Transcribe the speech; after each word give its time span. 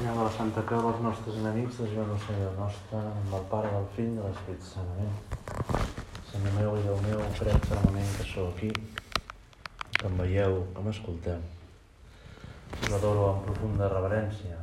Senyor 0.00 0.16
de 0.16 0.24
la 0.24 0.30
Santa 0.32 0.62
Creu 0.64 0.80
dels 0.80 1.00
nostres 1.04 1.34
enemics, 1.36 1.76
desvieu 1.76 2.06
Senyor 2.24 2.54
nostre, 2.56 2.96
amb 2.96 3.34
el 3.36 3.42
Pare, 3.50 3.68
del 3.68 3.88
Fill 3.92 4.14
de 4.16 4.22
l'Espírit 4.24 4.62
Sant. 4.64 4.86
Amén. 4.94 5.10
Senyor 6.30 6.54
meu 6.56 6.76
i 6.78 6.84
Déu 6.86 7.00
meu, 7.04 7.20
crec 7.36 7.66
fermament 7.68 8.14
que 8.16 8.24
sou 8.30 8.46
aquí, 8.48 8.70
que 9.98 10.06
em 10.08 10.14
veieu, 10.16 10.56
que 10.72 10.84
m'escolteu. 10.86 11.42
Us 12.78 12.94
adoro 12.96 13.26
amb 13.26 13.44
profunda 13.44 13.90
reverència. 13.92 14.62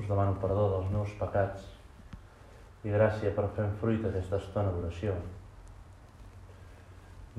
Us 0.00 0.08
demano 0.08 0.38
perdó 0.40 0.64
dels 0.70 0.88
meus 0.94 1.12
pecats 1.20 1.66
i 2.88 2.94
gràcia 2.94 3.34
per 3.36 3.50
fer 3.58 3.66
fruit 3.82 4.06
aquesta 4.08 4.40
estona 4.40 4.72
d'oració. 4.78 5.18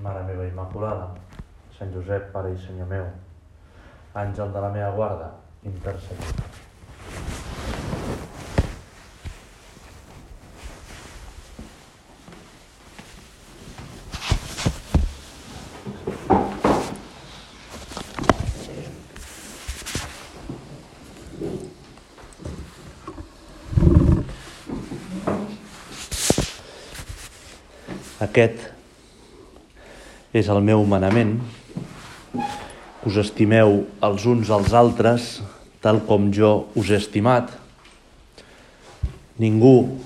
Mare 0.06 0.22
meva 0.30 0.46
Immaculada, 0.52 1.10
Sant 1.80 1.98
Josep, 1.98 2.30
Pare 2.38 2.54
i 2.54 2.62
Senyor 2.68 2.94
meu, 2.94 3.10
àngel 4.28 4.54
de 4.54 4.64
la 4.68 4.72
meva 4.78 4.94
guarda, 5.02 5.32
intercediu. 5.74 6.47
Aquest 28.18 28.64
és 30.34 30.48
el 30.50 30.64
meu 30.66 30.82
manament. 30.90 31.36
Us 33.06 33.20
estimeu 33.22 33.84
els 34.02 34.26
uns 34.26 34.50
als 34.50 34.74
altres 34.74 35.28
tal 35.86 36.02
com 36.08 36.32
jo 36.34 36.66
us 36.74 36.90
he 36.90 36.98
estimat. 36.98 37.52
Ningú 39.38 40.02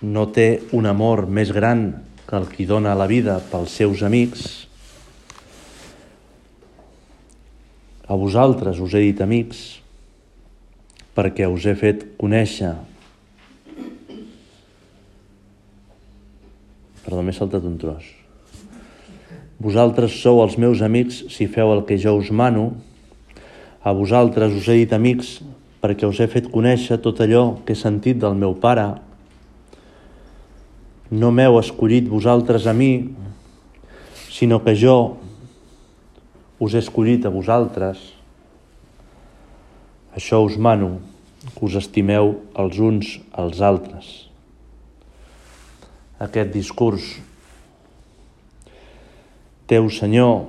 no 0.00 0.24
té 0.32 0.48
un 0.72 0.88
amor 0.88 1.26
més 1.28 1.52
gran 1.52 1.90
que 2.26 2.40
el 2.40 2.48
qui 2.48 2.64
dona 2.64 2.96
la 2.96 3.06
vida 3.06 3.36
pels 3.52 3.76
seus 3.82 4.00
amics. 4.06 4.48
A 8.08 8.16
vosaltres 8.16 8.80
us 8.80 8.96
he 8.96 9.04
dit 9.10 9.20
amics 9.20 9.66
perquè 11.16 11.52
us 11.52 11.68
he 11.68 11.76
fet 11.76 12.04
conèixer 12.16 12.72
Perdó, 17.06 17.22
m'he 17.22 17.30
saltat 17.30 17.62
un 17.62 17.76
tros. 17.78 18.02
Vosaltres 19.62 20.16
sou 20.18 20.40
els 20.42 20.56
meus 20.58 20.80
amics 20.82 21.20
si 21.30 21.46
feu 21.46 21.70
el 21.70 21.84
que 21.86 21.94
jo 22.02 22.16
us 22.18 22.32
mano. 22.34 22.72
A 23.86 23.92
vosaltres 23.94 24.56
us 24.58 24.66
he 24.66 24.80
dit 24.80 24.94
amics 24.96 25.36
perquè 25.84 26.10
us 26.10 26.18
he 26.18 26.26
fet 26.26 26.50
conèixer 26.50 26.98
tot 27.04 27.22
allò 27.22 27.60
que 27.62 27.76
he 27.76 27.78
sentit 27.78 28.18
del 28.18 28.34
meu 28.34 28.58
pare. 28.58 28.88
No 31.14 31.30
m'heu 31.30 31.60
escollit 31.62 32.10
vosaltres 32.10 32.66
a 32.66 32.74
mi, 32.74 33.14
sinó 34.26 34.58
que 34.66 34.74
jo 34.74 34.98
us 36.58 36.74
he 36.74 36.82
escollit 36.82 37.22
a 37.22 37.30
vosaltres. 37.30 38.02
Això 40.10 40.42
us 40.42 40.58
mano, 40.58 40.96
que 41.54 41.68
us 41.70 41.78
estimeu 41.78 42.40
els 42.58 42.82
uns 42.82 43.20
als 43.30 43.62
altres 43.62 44.25
aquest 46.22 46.52
discurs. 46.54 47.08
Teu, 49.66 49.88
Senyor, 49.90 50.46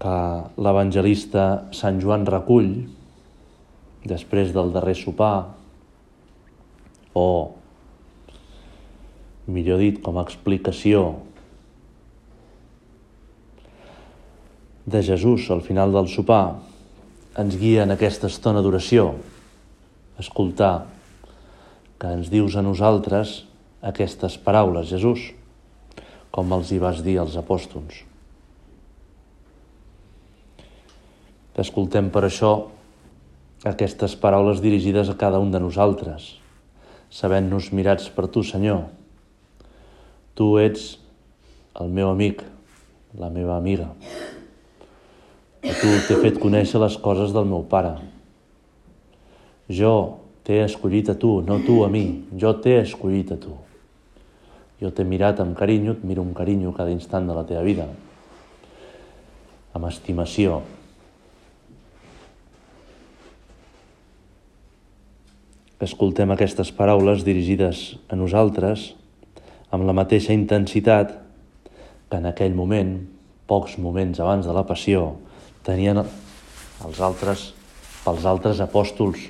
que 0.00 0.16
l'evangelista 0.60 1.46
Sant 1.76 2.00
Joan 2.00 2.26
recull 2.28 2.70
després 4.08 4.52
del 4.54 4.70
darrer 4.72 4.94
sopar, 4.96 5.50
o, 7.16 7.26
millor 9.50 9.80
dit, 9.82 9.98
com 10.04 10.16
a 10.16 10.24
explicació 10.24 11.02
de 14.90 15.02
Jesús 15.04 15.50
al 15.50 15.60
final 15.66 15.92
del 15.92 16.08
sopar, 16.08 16.60
ens 17.40 17.58
guia 17.58 17.84
en 17.84 17.94
aquesta 17.94 18.30
estona 18.30 18.62
d'oració, 18.62 19.12
escoltar 20.20 20.86
que 22.00 22.16
ens 22.16 22.30
dius 22.32 22.56
a 22.56 22.64
nosaltres 22.64 23.40
aquestes 23.82 24.36
paraules, 24.38 24.90
Jesús, 24.92 25.30
com 26.30 26.52
els 26.52 26.70
hi 26.70 26.78
vas 26.78 27.00
dir 27.04 27.18
als 27.20 27.36
apòstols. 27.40 28.04
T'escoltem 31.56 32.10
per 32.12 32.24
això 32.28 32.52
aquestes 33.66 34.14
paraules 34.16 34.62
dirigides 34.64 35.10
a 35.10 35.16
cada 35.20 35.40
un 35.42 35.50
de 35.52 35.60
nosaltres, 35.60 36.36
sabent-nos 37.10 37.72
mirats 37.76 38.08
per 38.14 38.28
tu, 38.32 38.44
Senyor. 38.46 38.86
Tu 40.38 40.46
ets 40.62 40.94
el 41.80 41.90
meu 41.92 42.08
amic, 42.12 42.44
la 43.18 43.28
meva 43.32 43.56
amiga. 43.58 43.90
A 45.60 45.74
tu 45.76 45.90
t'he 46.06 46.16
fet 46.22 46.38
conèixer 46.40 46.80
les 46.80 46.96
coses 47.02 47.34
del 47.36 47.48
meu 47.48 47.66
pare. 47.68 47.98
Jo 49.68 49.94
t'he 50.46 50.62
escollit 50.64 51.10
a 51.12 51.18
tu, 51.20 51.40
no 51.44 51.60
tu 51.66 51.82
a 51.84 51.90
mi. 51.92 52.06
Jo 52.40 52.54
t'he 52.62 52.80
escollit 52.80 53.34
a 53.34 53.40
tu. 53.40 53.52
Jo 54.80 54.88
t'he 54.88 55.04
mirat 55.04 55.40
amb 55.42 55.56
carinyo, 55.56 55.92
et 55.98 56.04
miro 56.08 56.24
amb 56.24 56.32
carinyo 56.36 56.72
cada 56.72 56.92
instant 56.92 57.28
de 57.28 57.36
la 57.36 57.44
teva 57.44 57.60
vida, 57.66 57.84
amb 59.76 59.88
estimació. 59.90 60.62
Escoltem 65.80 66.32
aquestes 66.32 66.72
paraules 66.76 67.24
dirigides 67.24 67.94
a 68.08 68.16
nosaltres 68.16 68.90
amb 69.72 69.86
la 69.88 69.94
mateixa 69.96 70.34
intensitat 70.36 71.14
que 72.10 72.18
en 72.18 72.26
aquell 72.28 72.56
moment, 72.56 72.96
pocs 73.48 73.78
moments 73.78 74.20
abans 74.20 74.48
de 74.48 74.56
la 74.56 74.64
passió, 74.66 75.14
tenien 75.64 76.02
els 76.02 77.00
altres, 77.00 77.50
pels 78.04 78.26
altres 78.28 78.60
apòstols. 78.64 79.28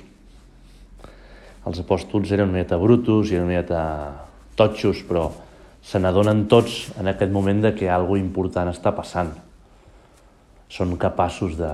Els 1.67 1.79
apòstols 1.83 2.31
eren 2.31 2.49
una 2.49 2.59
mieta 2.59 2.79
brutos 2.81 3.29
i 3.29 3.37
eren 3.37 3.47
una 3.47 3.53
mieta 3.53 3.81
totxos, 4.61 5.01
però 5.09 5.25
se 5.81 5.99
n'adonen 5.99 6.45
tots 6.45 6.91
en 7.01 7.09
aquest 7.09 7.33
moment 7.33 7.63
de 7.65 7.73
que 7.73 7.89
alguna 7.89 8.21
important 8.21 8.69
està 8.69 8.93
passant. 8.93 9.33
Són 10.71 10.93
capaços 11.01 11.57
de 11.57 11.71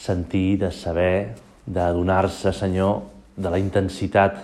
sentir, 0.00 0.56
de 0.64 0.70
saber, 0.72 1.36
d'adonar-se, 1.68 2.54
Senyor, 2.56 3.02
de 3.36 3.52
la 3.52 3.60
intensitat 3.60 4.40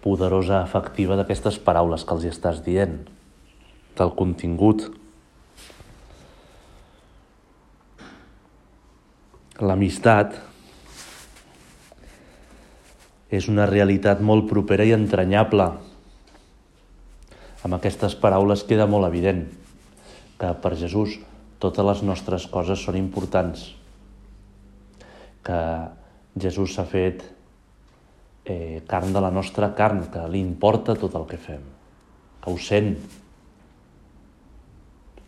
poderosa, 0.00 0.62
efectiva 0.64 1.18
d'aquestes 1.18 1.58
paraules 1.60 2.06
que 2.06 2.16
els 2.16 2.24
hi 2.24 2.30
estàs 2.30 2.62
dient, 2.64 2.94
del 3.98 4.14
contingut. 4.16 4.86
L'amistat 9.60 10.38
és 13.30 13.46
una 13.48 13.66
realitat 13.70 14.20
molt 14.20 14.48
propera 14.50 14.84
i 14.84 14.92
entranyable. 14.96 15.68
Amb 17.64 17.76
aquestes 17.76 18.16
paraules 18.18 18.64
queda 18.66 18.88
molt 18.90 19.06
evident 19.06 19.44
que 20.40 20.50
per 20.62 20.74
Jesús 20.80 21.18
totes 21.60 21.86
les 21.86 22.02
nostres 22.02 22.46
coses 22.50 22.80
són 22.80 22.96
importants, 22.98 23.68
que 25.44 25.60
Jesús 26.40 26.74
s'ha 26.74 26.86
fet 26.88 27.22
eh, 28.44 28.82
carn 28.88 29.12
de 29.12 29.20
la 29.20 29.30
nostra 29.30 29.70
carn, 29.76 30.06
que 30.12 30.26
li 30.32 30.40
importa 30.40 30.96
tot 30.98 31.14
el 31.20 31.26
que 31.28 31.38
fem, 31.38 31.62
que 32.40 32.50
ho 32.50 32.58
sent. 32.58 32.94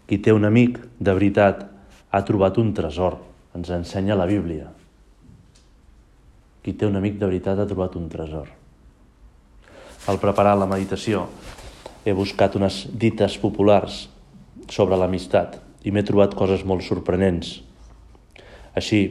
Qui 0.09 0.19
té 0.19 0.33
un 0.35 0.49
amic, 0.49 0.81
de 0.99 1.15
veritat, 1.15 1.67
ha 2.11 2.25
trobat 2.29 2.59
un 2.59 2.73
tresor, 2.77 3.21
ens 3.57 3.71
ensenya 3.73 4.17
la 4.19 4.27
Bíblia. 4.29 4.73
Qui 6.63 6.75
té 6.79 6.87
un 6.87 6.97
amic 6.99 7.19
de 7.19 7.27
veritat 7.27 7.59
ha 7.59 7.67
trobat 7.67 7.97
un 7.99 8.09
tresor. 8.11 8.49
Al 10.11 10.19
preparar 10.23 10.55
la 10.59 10.69
meditació 10.71 11.27
he 12.07 12.15
buscat 12.15 12.57
unes 12.59 12.85
dites 12.99 13.37
populars 13.43 14.07
sobre 14.71 14.99
l'amistat 14.99 15.59
i 15.87 15.91
m'he 15.91 16.03
trobat 16.07 16.35
coses 16.39 16.65
molt 16.67 16.87
sorprenents. 16.87 17.61
Així, 18.79 19.03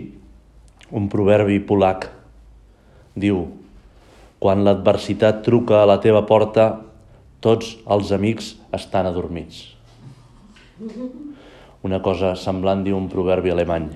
un 0.92 1.07
proverbi 1.12 1.59
polac 1.63 2.09
diu 3.15 3.45
quan 4.42 4.63
l'adversitat 4.65 5.44
truca 5.45 5.81
a 5.81 5.88
la 5.88 6.00
teva 6.03 6.24
porta, 6.27 6.71
tots 7.45 7.75
els 7.86 8.12
amics 8.15 8.56
estan 8.74 9.07
adormits. 9.09 9.68
Una 11.86 12.00
cosa 12.01 12.33
semblant 12.38 12.81
diu 12.86 12.98
un 12.98 13.09
proverbi 13.09 13.53
alemany. 13.53 13.92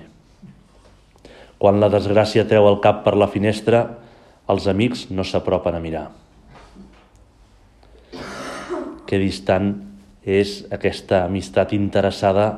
Quan 1.58 1.80
la 1.80 1.88
desgràcia 1.92 2.44
treu 2.48 2.68
el 2.68 2.80
cap 2.84 3.02
per 3.04 3.14
la 3.16 3.30
finestra, 3.32 3.86
els 4.52 4.66
amics 4.70 5.06
no 5.10 5.24
s'apropen 5.24 5.76
a 5.76 5.82
mirar. 5.82 6.06
Que 9.06 9.18
distant 9.22 9.72
és 10.26 10.64
aquesta 10.74 11.24
amistat 11.24 11.72
interessada 11.72 12.48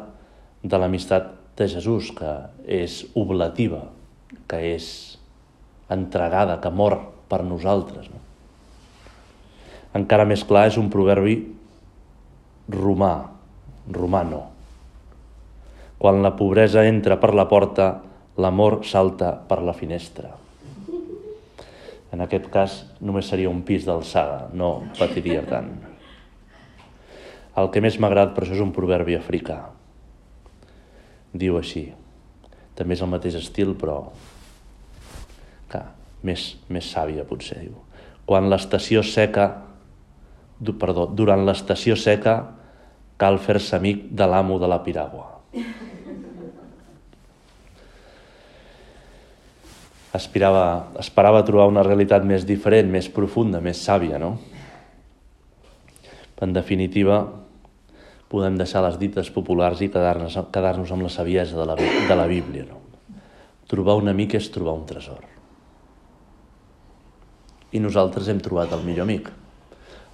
de 0.62 0.80
l'amistat 0.80 1.30
de 1.58 1.68
Jesús, 1.68 2.10
que 2.16 2.32
és 2.64 3.02
oblativa, 3.18 3.84
que 4.48 4.60
és 4.74 4.88
entregada, 5.92 6.58
que 6.62 6.70
mor 6.70 6.98
per 7.28 7.42
nosaltres. 7.44 8.08
No? 8.10 8.20
Encara 9.98 10.26
més 10.28 10.44
clar 10.48 10.66
és 10.68 10.78
un 10.80 10.90
proverbi 10.92 11.38
romà, 12.72 13.14
romano. 13.92 14.44
Quan 15.98 16.22
la 16.22 16.34
pobresa 16.38 16.84
entra 16.86 17.16
per 17.18 17.32
la 17.34 17.48
porta, 17.50 17.88
l'amor 18.38 18.84
salta 18.86 19.32
per 19.48 19.60
la 19.66 19.74
finestra. 19.74 20.30
En 22.14 22.22
aquest 22.24 22.46
cas 22.52 22.78
només 23.04 23.28
seria 23.28 23.50
un 23.50 23.64
pis 23.66 23.84
d'alçada, 23.84 24.48
no 24.54 24.88
patiria 24.98 25.42
tant. 25.44 25.72
El 27.58 27.68
que 27.74 27.82
més 27.82 27.98
m'agrada, 27.98 28.32
per 28.34 28.44
això 28.44 28.54
és 28.54 28.62
un 28.62 28.72
proverbi 28.72 29.18
africà. 29.18 29.58
Diu 31.34 31.58
així. 31.58 31.88
També 32.78 32.94
és 32.94 33.02
el 33.02 33.10
mateix 33.10 33.36
estil, 33.40 33.74
però 33.76 33.98
clar, 35.68 35.88
més, 36.22 36.52
més 36.70 36.86
sàvia 36.86 37.26
potser, 37.28 37.58
diu. 37.66 37.74
Quan 38.28 38.48
l'estació 38.52 39.02
seca, 39.02 39.48
perdó, 40.78 41.08
durant 41.10 41.44
l'estació 41.48 41.96
seca 41.98 42.38
cal 43.18 43.40
fer-se 43.42 43.74
amic 43.76 44.06
de 44.14 44.30
l'amo 44.30 44.60
de 44.62 44.70
la 44.70 44.78
piragua. 44.84 45.26
Aspirava, 50.16 50.92
esperava 51.00 51.44
trobar 51.44 51.68
una 51.68 51.84
realitat 51.84 52.24
més 52.24 52.46
diferent, 52.48 52.88
més 52.90 53.08
profunda, 53.12 53.60
més 53.60 53.80
sàvia, 53.84 54.18
no? 54.20 54.36
En 56.40 56.54
definitiva, 56.54 57.22
podem 58.28 58.58
deixar 58.60 58.84
les 58.84 58.98
dites 59.00 59.30
populars 59.34 59.80
i 59.82 59.88
quedar-nos 59.88 60.36
quedar, 60.52 60.76
-nos, 60.76 60.92
amb 60.92 61.02
la 61.02 61.08
saviesa 61.08 61.56
de 61.56 61.66
la, 61.66 61.74
de 61.74 62.14
la 62.16 62.26
Bíblia. 62.26 62.64
No? 62.68 62.80
Trobar 63.66 63.96
un 63.96 64.08
amic 64.08 64.34
és 64.34 64.50
trobar 64.50 64.74
un 64.74 64.86
tresor. 64.86 65.24
I 67.72 67.80
nosaltres 67.80 68.28
hem 68.28 68.40
trobat 68.40 68.72
el 68.72 68.84
millor 68.84 69.02
amic. 69.02 69.30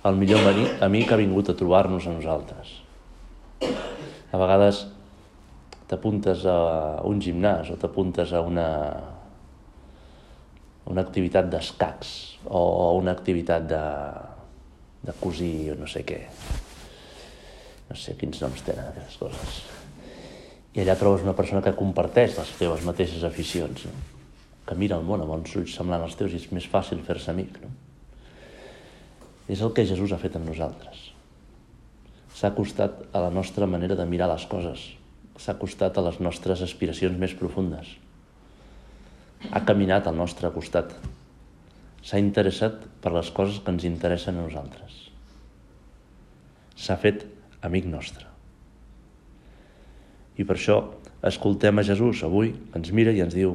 El 0.05 0.17
millor 0.17 0.41
amic 0.81 1.13
ha 1.13 1.17
vingut 1.17 1.49
a 1.49 1.55
trobar-nos 1.55 2.07
a 2.07 2.13
nosaltres. 2.13 2.83
A 4.33 4.37
vegades 4.37 4.87
t'apuntes 5.87 6.45
a 6.47 7.01
un 7.05 7.21
gimnàs 7.21 7.71
o 7.71 7.77
t'apuntes 7.77 8.33
a 8.33 8.41
una, 8.41 8.67
una 10.91 11.05
activitat 11.05 11.49
d'escacs 11.53 12.11
o 12.45 12.93
una 12.99 13.15
activitat 13.17 13.65
de, 13.69 13.85
de 15.05 15.15
cosir 15.21 15.73
o 15.73 15.79
no 15.81 15.89
sé 15.89 16.05
què. 16.05 16.21
No 17.89 17.97
sé 18.01 18.17
quins 18.21 18.43
noms 18.43 18.65
tenen 18.67 18.91
aquestes 18.91 19.17
coses. 19.21 19.63
I 20.75 20.83
allà 20.83 20.97
trobes 20.99 21.25
una 21.25 21.37
persona 21.39 21.63
que 21.65 21.77
comparteix 21.79 22.37
les 22.37 22.53
teves 22.59 22.85
mateixes 22.85 23.25
aficions, 23.25 23.87
no? 23.87 23.95
que 24.65 24.77
mira 24.81 24.97
el 24.97 25.05
món 25.05 25.21
amb 25.21 25.35
uns 25.35 25.53
ulls 25.61 25.75
semblant 25.77 26.03
als 26.05 26.17
teus 26.17 26.33
i 26.33 26.41
és 26.41 26.47
més 26.53 26.67
fàcil 26.69 27.03
fer-se 27.05 27.31
amic. 27.33 27.59
No? 27.63 27.73
És 29.49 29.61
el 29.61 29.75
que 29.77 29.85
Jesús 29.89 30.13
ha 30.13 30.21
fet 30.21 30.37
amb 30.39 30.49
nosaltres. 30.49 31.11
S'ha 32.35 32.51
acostat 32.51 33.05
a 33.13 33.21
la 33.27 33.33
nostra 33.33 33.69
manera 33.71 33.97
de 33.97 34.07
mirar 34.09 34.29
les 34.33 34.49
coses, 34.51 34.89
s'ha 35.39 35.53
acostat 35.55 35.97
a 35.99 36.05
les 36.09 36.19
nostres 36.25 36.65
aspiracions 36.65 37.21
més 37.21 37.37
profundes 37.39 37.93
ha 39.51 39.65
caminat 39.65 40.07
al 40.07 40.17
nostre 40.17 40.51
costat. 40.55 40.93
S'ha 42.05 42.21
interessat 42.21 42.85
per 43.03 43.13
les 43.15 43.31
coses 43.35 43.61
que 43.65 43.73
ens 43.73 43.85
interessen 43.89 44.39
a 44.39 44.45
nosaltres. 44.45 44.97
S'ha 46.77 46.97
fet 47.01 47.25
amic 47.65 47.89
nostre. 47.89 48.27
I 50.37 50.45
per 50.45 50.57
això 50.59 50.79
escoltem 51.25 51.79
a 51.79 51.87
Jesús 51.87 52.25
avui, 52.27 52.53
que 52.53 52.81
ens 52.81 52.93
mira 52.93 53.15
i 53.15 53.23
ens 53.25 53.37
diu 53.37 53.55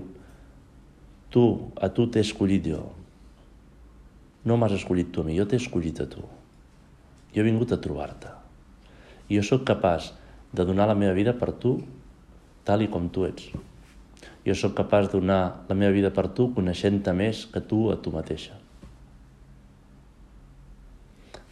tu, 1.30 1.46
a 1.78 1.92
tu 1.94 2.08
t'he 2.10 2.24
escollit 2.26 2.66
jo. 2.72 2.82
No 4.46 4.58
m'has 4.58 4.78
escollit 4.80 5.12
tu 5.14 5.22
a 5.22 5.28
mi, 5.28 5.38
jo 5.38 5.46
t'he 5.46 5.60
escollit 5.60 6.00
a 6.02 6.08
tu. 6.10 6.24
Jo 7.36 7.42
he 7.44 7.46
vingut 7.46 7.74
a 7.76 7.82
trobar-te. 7.82 8.32
I 9.30 9.38
jo 9.38 9.46
sóc 9.46 9.68
capaç 9.68 10.14
de 10.56 10.66
donar 10.66 10.88
la 10.90 10.98
meva 10.98 11.14
vida 11.14 11.36
per 11.38 11.52
tu 11.62 11.78
tal 12.66 12.82
i 12.82 12.90
com 12.90 13.12
tu 13.14 13.28
ets 13.28 13.52
jo 14.50 14.56
sóc 14.58 14.74
capaç 14.78 15.12
de 15.12 15.20
donar 15.20 15.66
la 15.70 15.78
meva 15.78 15.94
vida 15.94 16.10
per 16.10 16.26
tu 16.34 16.50
coneixent-te 16.56 17.14
més 17.14 17.46
que 17.54 17.62
tu 17.62 17.88
a 17.94 17.98
tu 18.02 18.14
mateixa. 18.14 18.58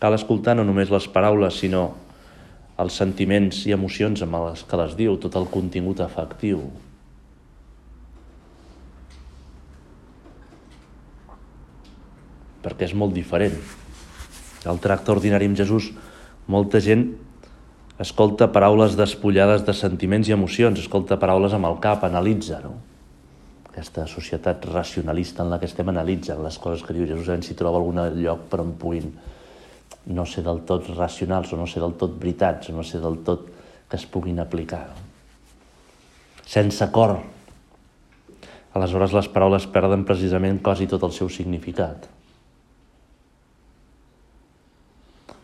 Cal 0.02 0.14
escoltar 0.14 0.56
no 0.58 0.66
només 0.66 0.92
les 0.94 1.08
paraules, 1.10 1.56
sinó 1.58 1.86
els 2.82 2.98
sentiments 3.02 3.64
i 3.66 3.74
emocions 3.74 4.22
amb 4.22 4.38
les 4.44 4.62
que 4.66 4.78
les 4.78 4.94
diu, 4.98 5.16
tot 5.18 5.38
el 5.40 5.48
contingut 5.50 6.02
afectiu. 6.06 6.68
Perquè 12.66 12.90
és 12.90 12.94
molt 12.94 13.16
diferent. 13.18 13.58
El 14.68 14.82
tracte 14.84 15.14
ordinari 15.14 15.48
amb 15.50 15.58
Jesús, 15.58 15.90
molta 16.50 16.82
gent 16.84 17.08
escolta 18.00 18.52
paraules 18.54 18.96
despullades 18.98 19.66
de 19.66 19.74
sentiments 19.74 20.30
i 20.30 20.36
emocions, 20.36 20.80
escolta 20.80 21.18
paraules 21.20 21.54
amb 21.58 21.70
el 21.70 21.80
cap, 21.82 22.06
analitza, 22.06 22.62
no? 22.62 22.76
Aquesta 23.72 24.08
societat 24.10 24.66
racionalista 24.70 25.44
en 25.44 25.52
la 25.54 25.60
que 25.62 25.68
estem 25.70 25.90
analitzen 25.90 26.42
les 26.44 26.58
coses 26.62 26.84
que 26.86 26.94
diu 26.94 27.06
Jesús, 27.10 27.30
si 27.46 27.58
troba 27.58 27.78
algun 27.82 28.02
lloc 28.22 28.48
per 28.50 28.62
on 28.62 28.74
puguin 28.78 29.12
no 30.08 30.26
ser 30.26 30.44
del 30.46 30.64
tot 30.66 30.88
racionals 30.96 31.52
o 31.54 31.58
no 31.60 31.68
ser 31.68 31.84
del 31.84 31.98
tot 32.00 32.16
veritats 32.18 32.70
o 32.70 32.78
no 32.78 32.84
ser 32.84 33.02
del 33.04 33.20
tot 33.28 33.50
que 33.90 33.98
es 33.98 34.06
puguin 34.06 34.40
aplicar. 34.40 34.88
Sense 36.48 36.86
cor. 36.92 37.18
Aleshores 38.78 39.14
les 39.16 39.28
paraules 39.32 39.68
perden 39.74 40.06
precisament 40.08 40.62
quasi 40.64 40.88
tot 40.88 41.04
el 41.04 41.14
seu 41.16 41.30
significat. 41.34 42.08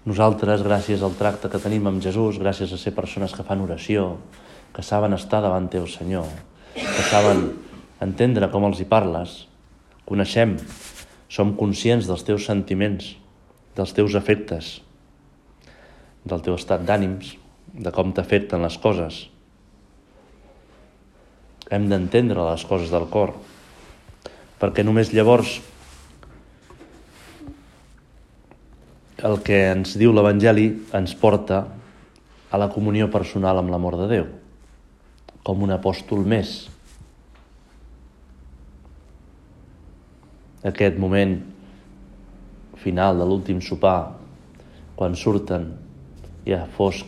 Nosaltres, 0.04 0.66
gràcies 0.68 1.00
al 1.00 1.14
tracte 1.16 1.48
que 1.48 1.62
tenim 1.64 1.86
amb 1.88 2.02
Jesús, 2.04 2.36
gràcies 2.42 2.74
a 2.76 2.80
ser 2.80 2.92
persones 2.92 3.32
que 3.32 3.46
fan 3.48 3.62
oració, 3.64 4.18
que 4.76 4.84
saben 4.84 5.16
estar 5.16 5.40
davant 5.46 5.70
teu, 5.72 5.86
Senyor, 5.88 6.28
que 6.76 7.06
saben 7.08 7.46
entendre 8.04 8.50
com 8.52 8.68
els 8.68 8.82
hi 8.84 8.88
parles, 8.90 9.38
coneixem, 10.04 10.58
som 11.32 11.56
conscients 11.56 12.10
dels 12.10 12.28
teus 12.28 12.44
sentiments, 12.50 13.14
dels 13.78 13.96
teus 13.96 14.18
efectes, 14.20 14.82
del 16.28 16.44
teu 16.44 16.60
estat 16.60 16.84
d'ànims, 16.84 17.38
de 17.74 17.96
com 17.96 18.12
t'afecten 18.12 18.62
les 18.62 18.76
coses. 18.84 19.24
Hem 21.72 21.88
d'entendre 21.88 22.44
les 22.52 22.68
coses 22.68 22.92
del 22.92 23.08
cor, 23.10 23.38
perquè 24.60 24.84
només 24.84 25.16
llavors 25.16 25.62
el 29.24 29.40
que 29.40 29.56
ens 29.72 29.96
diu 29.96 30.12
l'Evangeli 30.12 30.66
ens 30.98 31.14
porta 31.16 31.62
a 32.52 32.60
la 32.60 32.68
comunió 32.70 33.08
personal 33.12 33.62
amb 33.62 33.72
l'amor 33.72 33.96
de 34.02 34.08
Déu, 34.12 34.26
com 35.48 35.64
un 35.64 35.72
apòstol 35.72 36.26
més. 36.28 36.52
Aquest 40.68 41.00
moment 41.00 41.38
final 42.84 43.20
de 43.20 43.28
l'últim 43.28 43.62
sopar, 43.64 44.14
quan 45.00 45.16
surten 45.16 45.70
ja 46.44 46.66
fosc 46.76 47.08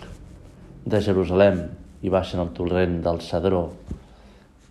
de 0.88 1.02
Jerusalem 1.04 1.66
i 2.06 2.12
baixen 2.14 2.40
al 2.40 2.54
torrent 2.56 3.02
del 3.04 3.20
Cedró, 3.26 3.66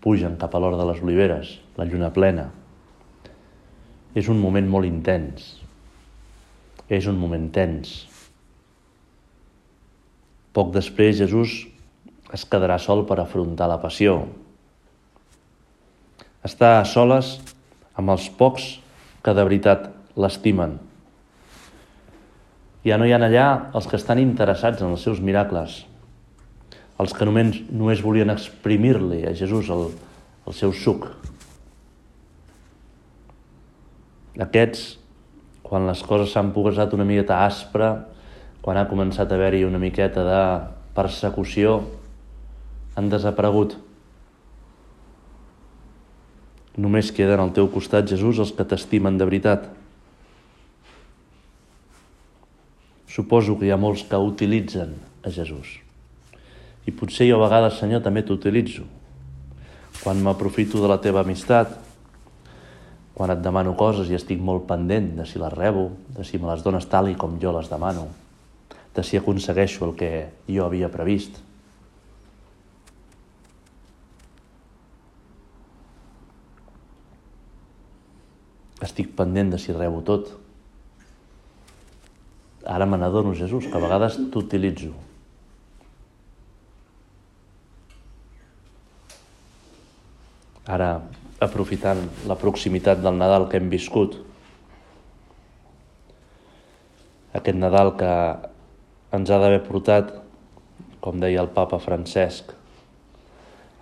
pugen 0.00 0.40
cap 0.40 0.56
a 0.56 0.62
l'hora 0.62 0.80
de 0.80 0.88
les 0.88 1.04
oliveres, 1.04 1.52
la 1.76 1.84
lluna 1.84 2.10
plena. 2.12 2.48
És 4.16 4.32
un 4.32 4.40
moment 4.40 4.68
molt 4.70 4.88
intens, 4.88 5.63
és 6.88 7.06
un 7.08 7.16
moment 7.18 7.46
tens. 7.52 8.04
Poc 10.54 10.70
després 10.74 11.18
Jesús 11.18 11.64
es 12.34 12.44
quedarà 12.46 12.78
sol 12.78 13.04
per 13.08 13.18
afrontar 13.20 13.68
la 13.70 13.80
passió. 13.82 14.20
Està 16.44 16.78
a 16.78 16.86
soles 16.88 17.38
amb 17.96 18.12
els 18.14 18.28
pocs 18.38 18.74
que 19.24 19.32
de 19.34 19.44
veritat 19.46 19.88
l'estimen. 20.20 20.76
Ja 22.84 22.98
no 23.00 23.06
hi 23.08 23.14
ha 23.16 23.20
allà 23.22 23.46
els 23.72 23.86
que 23.88 23.96
estan 23.96 24.20
interessats 24.20 24.82
en 24.82 24.92
els 24.92 25.04
seus 25.06 25.22
miracles, 25.24 25.84
els 27.00 27.14
que 27.16 27.24
només, 27.24 27.62
només 27.72 28.02
volien 28.04 28.30
exprimir-li 28.30 29.22
a 29.24 29.32
Jesús 29.34 29.70
el, 29.72 29.88
el 30.44 30.56
seu 30.58 30.74
suc. 30.76 31.08
Aquests 34.44 34.98
quan 35.64 35.88
les 35.88 36.02
coses 36.04 36.34
s'han 36.34 36.52
posat 36.52 36.92
una 36.92 37.06
miqueta 37.08 37.40
aspra, 37.46 37.94
quan 38.60 38.76
ha 38.76 38.88
començat 38.88 39.30
a 39.32 39.36
haver-hi 39.38 39.64
una 39.64 39.80
miqueta 39.80 40.22
de 40.24 40.40
persecució, 40.96 41.78
han 42.94 43.08
desaparegut. 43.08 43.78
Només 46.76 47.12
queden 47.14 47.40
al 47.40 47.54
teu 47.56 47.70
costat, 47.72 48.08
Jesús, 48.10 48.40
els 48.42 48.52
que 48.52 48.66
t'estimen 48.66 49.16
de 49.18 49.26
veritat. 49.28 49.70
Suposo 53.08 53.56
que 53.58 53.68
hi 53.68 53.72
ha 53.72 53.80
molts 53.80 54.02
que 54.10 54.18
utilitzen 54.18 54.96
a 55.24 55.32
Jesús. 55.32 55.78
I 56.84 56.92
potser 56.92 57.28
jo 57.30 57.38
a 57.38 57.44
vegades, 57.46 57.78
Senyor, 57.80 58.02
també 58.04 58.24
t'utilitzo. 58.26 58.84
Quan 60.02 60.20
m'aprofito 60.20 60.82
de 60.82 60.90
la 60.90 61.00
teva 61.00 61.22
amistat, 61.22 61.78
quan 63.14 63.30
et 63.30 63.40
demano 63.42 63.76
coses 63.78 64.10
i 64.10 64.16
estic 64.18 64.40
molt 64.42 64.66
pendent 64.66 65.12
de 65.20 65.26
si 65.26 65.38
les 65.38 65.52
rebo, 65.54 65.88
de 66.16 66.26
si 66.26 66.40
me 66.42 66.50
les 66.50 66.64
dones 66.66 66.86
tal 66.90 67.08
i 67.12 67.16
com 67.18 67.38
jo 67.40 67.54
les 67.54 67.70
demano, 67.70 68.08
de 68.94 69.02
si 69.06 69.16
aconsegueixo 69.16 69.86
el 69.86 69.94
que 69.98 70.10
jo 70.50 70.66
havia 70.66 70.90
previst. 70.90 71.38
Estic 78.82 79.14
pendent 79.16 79.54
de 79.54 79.62
si 79.62 79.72
rebo 79.72 80.02
tot. 80.02 80.34
Ara 82.66 82.86
me 82.88 82.98
n'adono, 82.98 83.34
Jesús, 83.38 83.68
que 83.70 83.78
a 83.78 83.82
vegades 83.82 84.18
t'utilitzo. 84.32 84.90
Ara 90.66 90.96
aprofitant 91.42 92.02
la 92.28 92.36
proximitat 92.38 93.00
del 93.02 93.18
Nadal 93.18 93.48
que 93.50 93.58
hem 93.58 93.70
viscut. 93.72 94.16
Aquest 97.34 97.58
Nadal 97.58 97.94
que 97.98 98.12
ens 99.14 99.30
ha 99.30 99.38
d'haver 99.42 99.62
portat, 99.66 100.12
com 101.02 101.18
deia 101.20 101.42
el 101.42 101.50
papa 101.54 101.80
Francesc, 101.82 102.54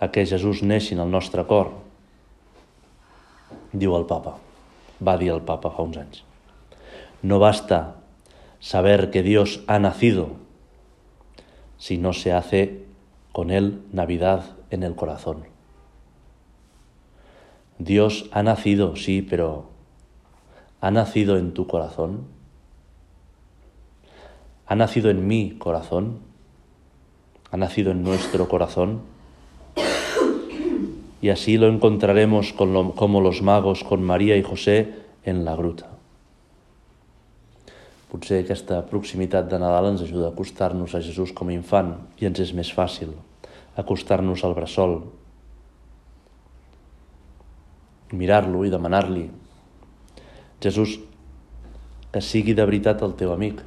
a 0.02 0.08
que 0.10 0.26
Jesús 0.26 0.64
neixi 0.66 0.96
en 0.96 1.04
el 1.04 1.12
nostre 1.12 1.44
cor, 1.46 1.70
diu 3.72 3.94
el 3.96 4.08
papa, 4.08 4.36
va 5.00 5.16
dir 5.20 5.30
el 5.34 5.44
papa 5.46 5.70
fa 5.70 5.84
uns 5.86 6.00
anys. 6.00 6.22
No 7.22 7.38
basta 7.38 7.94
saber 8.58 9.10
que 9.10 9.22
Dios 9.22 9.60
ha 9.66 9.78
nacido 9.78 10.30
si 11.78 11.98
no 11.98 12.12
se 12.12 12.32
hace 12.32 12.84
con 13.32 13.50
él 13.50 13.82
Navidad 13.92 14.44
en 14.70 14.82
el 14.82 14.94
corazón. 14.94 15.51
Dios 17.84 18.26
ha 18.30 18.44
nacido, 18.44 18.94
sí, 18.94 19.22
pero 19.22 19.64
¿ha 20.80 20.92
nacido 20.92 21.36
en 21.36 21.52
tu 21.52 21.66
corazón? 21.66 22.26
¿Ha 24.68 24.76
nacido 24.76 25.10
en 25.10 25.26
mi 25.26 25.58
corazón? 25.58 26.18
¿Ha 27.50 27.56
nacido 27.56 27.90
en 27.90 28.04
nuestro 28.04 28.48
corazón? 28.48 29.00
Y 31.20 31.30
así 31.30 31.58
lo 31.58 31.66
encontraremos 31.66 32.52
como 32.52 33.20
los 33.20 33.42
magos 33.42 33.82
con 33.82 34.02
María 34.02 34.36
y 34.36 34.44
José 34.44 34.94
en 35.24 35.44
la 35.44 35.56
gruta. 35.56 35.88
Potser 38.12 38.44
aquesta 38.44 38.82
proximitat 38.86 39.48
de 39.48 39.58
Nadal 39.58 39.88
ens 39.94 40.02
ajuda 40.04 40.28
a 40.28 40.32
acostar-nos 40.36 40.94
a 40.94 41.00
Jesús 41.00 41.32
com 41.32 41.48
a 41.48 41.54
infant 41.56 41.94
i 42.20 42.28
ens 42.28 42.42
és 42.44 42.50
més 42.52 42.68
fàcil 42.68 43.14
acostar-nos 43.80 44.44
al 44.44 44.52
bressol, 44.52 44.98
mirar-lo 48.12 48.64
i 48.64 48.70
demanar-li 48.70 49.30
Jesús, 50.62 51.00
que 52.12 52.20
sigui 52.22 52.54
de 52.54 52.62
veritat 52.68 53.02
el 53.02 53.16
teu 53.18 53.32
amic, 53.34 53.62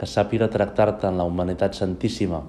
que 0.00 0.06
sàpiga 0.08 0.48
tractar-te 0.48 1.10
en 1.10 1.18
la 1.20 1.26
humanitat 1.28 1.76
santíssima, 1.76 2.40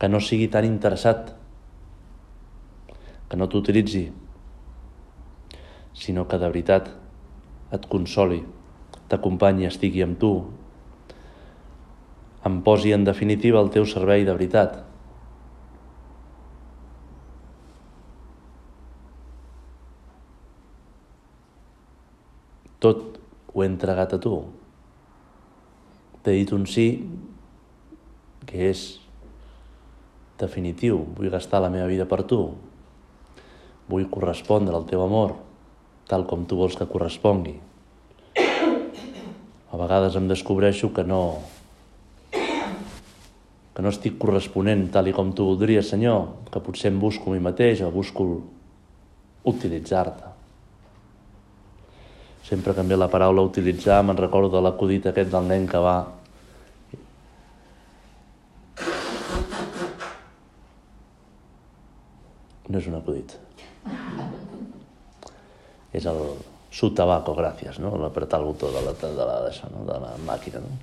que 0.00 0.08
no 0.08 0.18
sigui 0.24 0.48
tan 0.50 0.66
interessat, 0.66 1.36
que 3.30 3.38
no 3.38 3.46
t'utilitzi, 3.46 4.08
sinó 5.94 6.26
que 6.26 6.40
de 6.40 6.50
veritat 6.50 6.90
et 7.70 7.86
consoli, 7.86 8.40
t'acompanyi, 9.06 9.68
estigui 9.68 10.02
amb 10.02 10.18
tu, 10.18 10.32
em 12.48 12.62
posi 12.66 12.96
en 12.96 13.04
definitiva 13.06 13.60
el 13.62 13.70
teu 13.70 13.86
servei 13.86 14.24
de 14.26 14.34
veritat, 14.34 14.80
Tot 22.80 23.20
ho 23.52 23.62
he 23.62 23.68
entregat 23.68 24.14
a 24.16 24.20
tu. 24.22 24.38
T'he 26.24 26.32
dit 26.36 26.50
un 26.56 26.66
sí 26.68 26.88
que 28.48 28.70
és 28.70 28.82
definitiu. 30.40 31.04
Vull 31.16 31.32
gastar 31.32 31.60
la 31.60 31.70
meva 31.72 31.88
vida 31.90 32.08
per 32.08 32.22
tu. 32.24 32.40
Vull 33.90 34.08
correspondre 34.12 34.76
al 34.76 34.88
teu 34.88 35.04
amor 35.04 35.36
tal 36.10 36.24
com 36.26 36.42
tu 36.48 36.56
vols 36.58 36.74
que 36.74 36.88
correspongui. 36.90 37.54
A 39.70 39.78
vegades 39.78 40.16
em 40.18 40.26
descobreixo 40.26 40.90
que 40.90 41.04
no 41.06 41.22
que 43.70 43.84
no 43.84 43.92
estic 43.94 44.16
corresponent 44.18 44.88
tal 44.90 45.06
i 45.06 45.14
com 45.14 45.30
tu 45.30 45.46
voldries, 45.46 45.92
Senyor, 45.92 46.26
que 46.50 46.60
potser 46.60 46.90
em 46.90 46.98
busco 46.98 47.30
a 47.30 47.36
mi 47.36 47.44
mateix 47.44 47.84
o 47.86 47.92
busco 47.94 48.26
utilitzar-te. 49.46 50.39
Sempre 52.50 52.74
ve 52.74 52.96
la 52.96 53.06
paraula 53.06 53.44
utilitzar, 53.46 54.02
me'n 54.02 54.18
recordo 54.18 54.50
de 54.56 54.62
l'acudit 54.64 55.06
aquest 55.06 55.30
del 55.30 55.46
nen 55.46 55.68
que 55.70 55.78
va 55.78 55.98
no 62.70 62.78
és 62.78 62.86
un 62.90 62.96
acudit. 62.98 63.36
És 65.94 66.06
el 66.06 66.18
su 66.70 66.92
tabaco, 66.94 67.34
gràcies, 67.34 67.80
no? 67.82 67.96
L'apretar 67.98 68.38
el 68.38 68.46
botó 68.46 68.70
de 68.70 68.82
la, 68.84 68.94
de 68.94 69.10
la, 69.18 69.40
d'això, 69.42 69.70
no? 69.74 69.82
de 69.88 69.98
la 69.98 70.14
màquina, 70.26 70.62
no? 70.62 70.78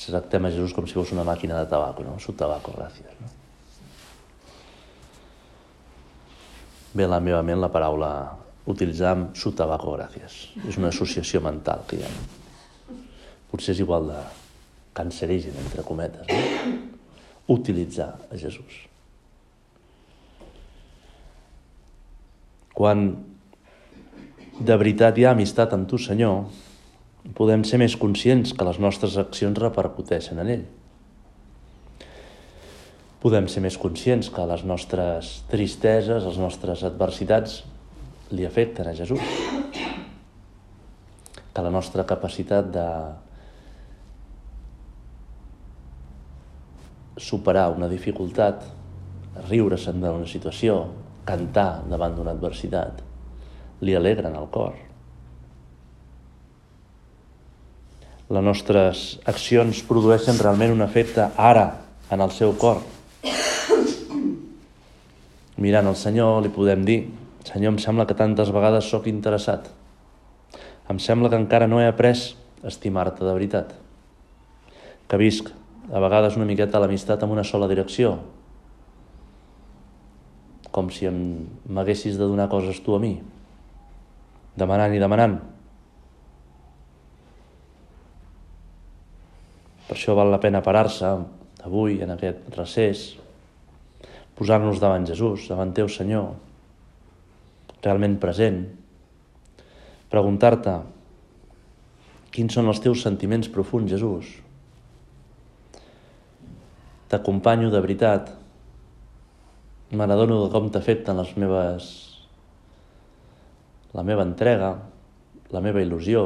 Tractem 0.00 0.46
a 0.48 0.50
Jesús 0.50 0.72
com 0.72 0.86
si 0.88 0.96
fos 0.96 1.12
una 1.12 1.26
màquina 1.28 1.58
de 1.60 1.68
tabaco, 1.68 2.02
no? 2.06 2.16
Su 2.18 2.32
tabaco, 2.32 2.72
gràcies, 2.72 3.12
no? 3.20 3.28
Ve 6.96 7.06
la 7.06 7.20
meva 7.20 7.42
ment 7.46 7.60
la 7.60 7.68
paraula 7.70 8.10
utilitzar 8.68 9.14
amb 9.14 9.36
su 9.36 9.52
tabaco 9.56 9.94
gràcies. 9.96 10.50
És 10.68 10.78
una 10.80 10.90
associació 10.92 11.40
mental 11.44 11.84
que 11.88 11.98
hi 11.98 12.04
ha. 12.04 12.12
Potser 13.50 13.74
és 13.74 13.82
igual 13.82 14.10
de 14.10 14.20
cancerigen, 14.94 15.56
entre 15.64 15.84
cometes, 15.86 16.26
no? 16.28 16.88
utilitzar 17.50 18.12
a 18.30 18.38
Jesús. 18.38 18.86
Quan 22.74 23.08
de 24.60 24.76
veritat 24.76 25.18
hi 25.18 25.26
ha 25.26 25.32
amistat 25.34 25.72
amb 25.74 25.88
tu, 25.90 25.98
Senyor, 25.98 26.44
podem 27.36 27.64
ser 27.66 27.80
més 27.82 27.96
conscients 27.98 28.54
que 28.56 28.66
les 28.66 28.78
nostres 28.82 29.16
accions 29.20 29.58
repercuteixen 29.58 30.40
en 30.42 30.52
ell. 30.54 30.68
Podem 33.20 33.50
ser 33.52 33.60
més 33.60 33.76
conscients 33.76 34.30
que 34.32 34.46
les 34.48 34.62
nostres 34.64 35.40
tristeses, 35.50 36.24
les 36.24 36.38
nostres 36.40 36.86
adversitats 36.88 37.60
li 38.30 38.46
afecten 38.46 38.88
a 38.88 38.94
Jesús. 38.94 39.20
Que 41.50 41.62
la 41.62 41.70
nostra 41.70 42.06
capacitat 42.06 42.70
de 42.70 42.86
superar 47.20 47.68
una 47.74 47.88
dificultat, 47.90 48.62
riure-se'n 49.50 50.00
d'una 50.00 50.28
situació, 50.30 50.84
cantar 51.28 51.82
davant 51.90 52.14
d'una 52.16 52.32
adversitat, 52.36 53.02
li 53.84 53.96
alegren 53.96 54.36
el 54.38 54.48
cor. 54.52 54.78
Les 58.30 58.44
nostres 58.46 59.18
accions 59.26 59.82
produeixen 59.88 60.38
realment 60.38 60.76
un 60.76 60.84
efecte 60.86 61.26
ara 61.36 61.66
en 62.14 62.22
el 62.22 62.30
seu 62.30 62.54
cor. 62.58 62.78
Mirant 65.60 65.90
el 65.90 65.98
Senyor 65.98 66.38
li 66.44 66.52
podem 66.54 66.86
dir 66.86 67.00
Senyor, 67.50 67.72
em 67.74 67.78
sembla 67.82 68.06
que 68.06 68.14
tantes 68.14 68.52
vegades 68.54 68.86
sóc 68.86 69.08
interessat. 69.10 69.66
Em 70.90 70.98
sembla 71.02 71.30
que 71.30 71.38
encara 71.38 71.66
no 71.66 71.80
he 71.80 71.86
après 71.88 72.14
a 72.62 72.68
estimar-te 72.70 73.24
de 73.26 73.32
veritat. 73.34 73.72
Que 75.10 75.18
visc 75.18 75.48
a 75.90 76.02
vegades 76.02 76.36
una 76.38 76.46
miqueta 76.46 76.78
l'amistat 76.78 77.24
amb 77.26 77.34
una 77.34 77.42
sola 77.42 77.66
direcció. 77.66 78.20
Com 80.70 80.92
si 80.94 81.10
m'haguessis 81.10 82.18
de 82.20 82.28
donar 82.30 82.46
coses 82.52 82.78
tu 82.86 82.94
a 82.94 83.00
mi. 83.02 83.16
Demanant 84.54 84.94
i 84.94 85.02
demanant. 85.02 85.40
Per 89.88 89.96
això 89.96 90.14
val 90.14 90.30
la 90.30 90.38
pena 90.38 90.62
parar-se 90.62 91.10
avui, 91.66 91.98
en 91.98 92.14
aquest 92.14 92.46
recés, 92.54 93.02
posar-nos 94.38 94.78
davant 94.78 95.02
Jesús, 95.10 95.48
davant 95.50 95.74
teu 95.74 95.90
Senyor, 95.90 96.30
realment 97.84 98.18
present, 98.20 98.62
preguntar-te 100.10 100.74
quins 102.34 102.54
són 102.54 102.70
els 102.70 102.80
teus 102.82 103.02
sentiments 103.06 103.50
profuns, 103.50 103.90
Jesús. 103.90 104.36
T'acompanyo 107.10 107.72
de 107.72 107.80
veritat. 107.82 108.30
Me 109.90 110.06
n'adono 110.06 110.44
de 110.44 110.52
com 110.52 110.70
t'afecten 110.70 111.18
les 111.18 111.34
meves... 111.42 111.90
la 113.90 114.04
meva 114.06 114.22
entrega, 114.22 114.70
la 115.50 115.60
meva 115.60 115.82
il·lusió. 115.82 116.20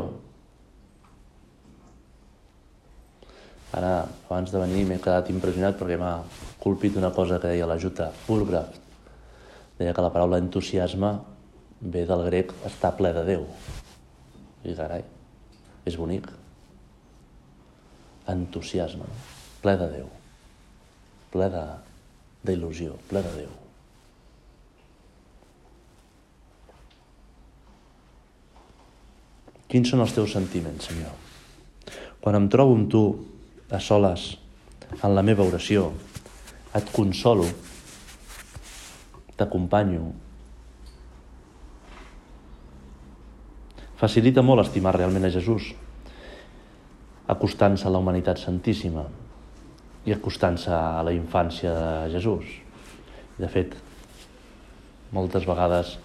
Ara, 3.75 4.05
abans 4.29 4.53
de 4.53 4.61
venir, 4.61 4.85
m'he 4.87 5.01
quedat 5.01 5.31
impressionat 5.33 5.79
perquè 5.81 5.97
m'ha 5.99 6.19
colpit 6.61 6.99
una 7.01 7.11
cosa 7.17 7.41
que 7.41 7.55
deia 7.55 7.67
la 7.67 7.79
Jutta 7.81 8.11
Burgraft. 8.27 8.77
Deia 9.79 9.95
que 9.97 10.05
la 10.05 10.13
paraula 10.13 10.39
entusiasme 10.39 11.15
ve 11.85 12.05
del 12.09 12.25
grec 12.31 12.53
està 12.65 12.91
ple 12.97 13.13
de 13.13 13.25
Déu. 13.29 13.45
I 14.65 14.73
carai, 14.77 15.05
és 15.85 15.99
bonic. 16.01 16.31
Entusiasme, 18.33 19.05
ple 19.61 19.75
de 19.77 19.91
Déu, 19.99 20.09
ple 21.35 21.51
d'il·lusió, 21.53 22.97
ple 23.11 23.21
de 23.27 23.35
Déu. 23.43 23.53
Quins 29.69 29.91
són 29.91 30.01
els 30.05 30.15
teus 30.17 30.33
sentiments, 30.33 30.89
Senyor? 30.89 31.13
Quan 32.25 32.39
em 32.39 32.49
trobo 32.49 32.77
amb 32.79 32.89
tu, 32.89 33.05
a 33.69 33.81
soles, 33.83 34.31
en 35.03 35.13
la 35.13 35.25
meva 35.27 35.45
oració, 35.45 35.91
et 36.79 36.89
consolo, 36.95 37.45
t'acompanyo, 39.37 40.13
facilita 44.01 44.43
molt 44.43 44.65
estimar 44.65 44.95
realment 44.97 45.27
a 45.27 45.33
Jesús, 45.33 45.71
acostant-se 47.31 47.87
a 47.89 47.93
la 47.93 48.01
humanitat 48.03 48.41
santíssima 48.43 49.05
i 50.05 50.13
acostant-se 50.13 50.71
a 50.75 51.03
la 51.07 51.15
infància 51.17 51.73
de 51.73 52.13
Jesús. 52.13 52.45
De 53.39 53.49
fet, 53.49 53.75
moltes 55.15 55.47
vegades 55.49 55.97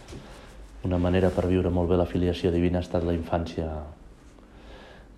una 0.87 0.97
manera 1.01 1.31
per 1.35 1.47
viure 1.49 1.71
molt 1.73 1.89
bé 1.91 1.97
la 1.99 2.07
filiació 2.07 2.53
divina 2.53 2.79
ha 2.79 2.85
estat 2.85 3.03
la 3.03 3.15
infància, 3.15 3.67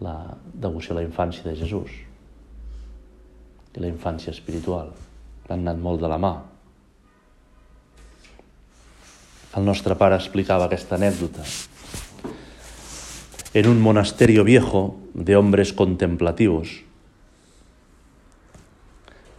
la 0.02 0.16
devoció 0.42 0.96
a 0.96 1.02
la 1.02 1.06
infància 1.06 1.46
de 1.46 1.54
Jesús 1.60 2.00
i 3.72 3.84
la 3.84 3.92
infància 3.92 4.34
espiritual. 4.34 4.90
Han 5.52 5.62
anat 5.68 5.78
molt 5.84 6.02
de 6.02 6.10
la 6.10 6.18
mà. 6.18 6.32
El 9.60 9.68
nostre 9.68 9.96
pare 10.00 10.16
explicava 10.16 10.66
aquesta 10.66 10.96
anècdota 10.96 11.46
en 13.54 13.68
un 13.68 13.82
monasterio 13.82 14.44
viejo 14.44 14.98
de 15.14 15.36
hombres 15.36 15.74
contemplativos. 15.74 16.84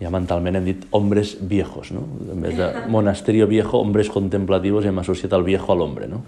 Ja 0.02 0.10
mentalment 0.10 0.58
hem 0.58 0.66
dit 0.66 0.84
hombres 0.90 1.36
viejos, 1.40 1.92
¿no? 1.94 2.02
En 2.32 2.42
vez 2.42 2.56
de 2.58 2.68
monasterio 2.88 3.46
viejo, 3.46 3.78
hombres 3.78 4.10
contemplativos, 4.10 4.84
hem 4.84 4.98
associat 4.98 5.32
el 5.32 5.44
viejo 5.44 5.72
al 5.72 5.80
hombre, 5.80 6.08
¿no? 6.08 6.24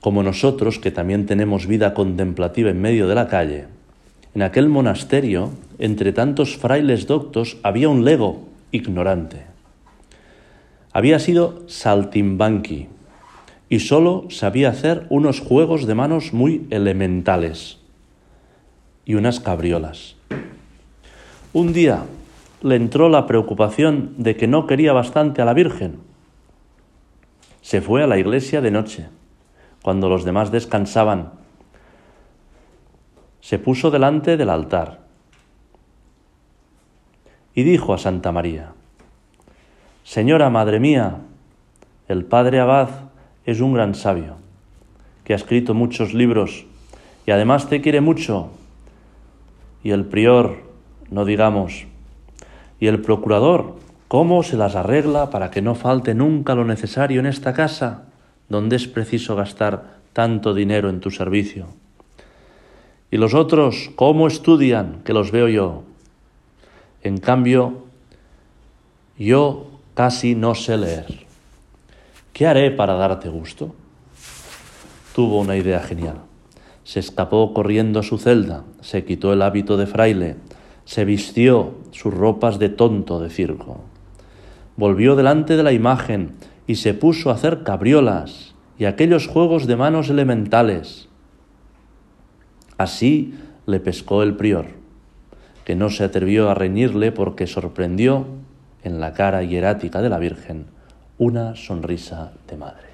Como 0.00 0.22
nosotros, 0.22 0.78
que 0.78 0.90
también 0.90 1.26
tenemos 1.26 1.66
vida 1.66 1.94
contemplativa 1.94 2.70
en 2.70 2.80
medio 2.80 3.08
de 3.08 3.14
la 3.14 3.28
calle, 3.28 3.66
en 4.34 4.42
aquel 4.42 4.68
monasterio, 4.68 5.50
entre 5.78 6.12
tantos 6.12 6.56
frailes 6.56 7.06
doctos, 7.06 7.58
había 7.62 7.88
un 7.88 8.04
lego 8.04 8.48
ignorante. 8.72 9.46
Había 10.92 11.18
sido 11.18 11.62
saltimbanqui, 11.68 12.88
y 13.74 13.80
solo 13.80 14.26
sabía 14.30 14.68
hacer 14.68 15.04
unos 15.10 15.40
juegos 15.40 15.84
de 15.88 15.96
manos 15.96 16.32
muy 16.32 16.64
elementales 16.70 17.80
y 19.04 19.16
unas 19.16 19.40
cabriolas. 19.40 20.14
Un 21.52 21.72
día 21.72 22.04
le 22.62 22.76
entró 22.76 23.08
la 23.08 23.26
preocupación 23.26 24.14
de 24.16 24.36
que 24.36 24.46
no 24.46 24.68
quería 24.68 24.92
bastante 24.92 25.42
a 25.42 25.44
la 25.44 25.54
Virgen. 25.54 25.98
Se 27.62 27.80
fue 27.80 28.04
a 28.04 28.06
la 28.06 28.16
iglesia 28.16 28.60
de 28.60 28.70
noche, 28.70 29.08
cuando 29.82 30.08
los 30.08 30.24
demás 30.24 30.52
descansaban. 30.52 31.32
Se 33.40 33.58
puso 33.58 33.90
delante 33.90 34.36
del 34.36 34.50
altar 34.50 35.00
y 37.56 37.64
dijo 37.64 37.92
a 37.92 37.98
Santa 37.98 38.30
María, 38.30 38.70
Señora 40.04 40.48
Madre 40.48 40.78
mía, 40.78 41.22
el 42.06 42.24
Padre 42.24 42.60
Abad 42.60 43.03
es 43.46 43.60
un 43.60 43.74
gran 43.74 43.94
sabio, 43.94 44.36
que 45.24 45.32
ha 45.32 45.36
escrito 45.36 45.74
muchos 45.74 46.14
libros 46.14 46.66
y 47.26 47.30
además 47.30 47.68
te 47.68 47.80
quiere 47.80 48.00
mucho. 48.00 48.50
Y 49.82 49.90
el 49.90 50.04
prior, 50.06 50.62
no 51.10 51.24
digamos, 51.24 51.86
y 52.80 52.86
el 52.86 53.00
procurador, 53.00 53.76
¿cómo 54.08 54.42
se 54.42 54.56
las 54.56 54.76
arregla 54.76 55.30
para 55.30 55.50
que 55.50 55.62
no 55.62 55.74
falte 55.74 56.14
nunca 56.14 56.54
lo 56.54 56.64
necesario 56.64 57.20
en 57.20 57.26
esta 57.26 57.52
casa, 57.52 58.04
donde 58.48 58.76
es 58.76 58.88
preciso 58.88 59.36
gastar 59.36 59.98
tanto 60.12 60.54
dinero 60.54 60.88
en 60.88 61.00
tu 61.00 61.10
servicio? 61.10 61.66
Y 63.10 63.16
los 63.16 63.34
otros, 63.34 63.90
¿cómo 63.94 64.26
estudian? 64.26 65.02
Que 65.04 65.12
los 65.12 65.30
veo 65.30 65.48
yo. 65.48 65.84
En 67.02 67.18
cambio, 67.18 67.84
yo 69.18 69.66
casi 69.94 70.34
no 70.34 70.54
sé 70.54 70.76
leer. 70.76 71.26
¿Qué 72.34 72.48
haré 72.48 72.72
para 72.72 72.94
darte 72.94 73.28
gusto? 73.28 73.76
Tuvo 75.14 75.38
una 75.38 75.56
idea 75.56 75.78
genial. 75.78 76.16
Se 76.82 76.98
escapó 76.98 77.54
corriendo 77.54 78.00
a 78.00 78.02
su 78.02 78.18
celda, 78.18 78.64
se 78.80 79.04
quitó 79.04 79.32
el 79.32 79.40
hábito 79.40 79.76
de 79.76 79.86
fraile, 79.86 80.34
se 80.84 81.04
vistió 81.04 81.76
sus 81.92 82.12
ropas 82.12 82.58
de 82.58 82.70
tonto 82.70 83.20
de 83.20 83.30
circo. 83.30 83.84
Volvió 84.76 85.14
delante 85.14 85.56
de 85.56 85.62
la 85.62 85.70
imagen 85.70 86.32
y 86.66 86.74
se 86.74 86.92
puso 86.92 87.30
a 87.30 87.34
hacer 87.34 87.62
cabriolas 87.62 88.56
y 88.80 88.86
aquellos 88.86 89.28
juegos 89.28 89.68
de 89.68 89.76
manos 89.76 90.10
elementales. 90.10 91.08
Así 92.78 93.34
le 93.64 93.78
pescó 93.78 94.24
el 94.24 94.34
prior, 94.34 94.66
que 95.64 95.76
no 95.76 95.88
se 95.88 96.02
atrevió 96.02 96.50
a 96.50 96.54
reñirle 96.54 97.12
porque 97.12 97.46
sorprendió 97.46 98.26
en 98.82 98.98
la 98.98 99.12
cara 99.12 99.44
hierática 99.44 100.02
de 100.02 100.08
la 100.08 100.18
Virgen 100.18 100.73
una 101.24 101.54
sonrisa 101.56 102.26
de 102.48 102.58
madre. 102.60 102.90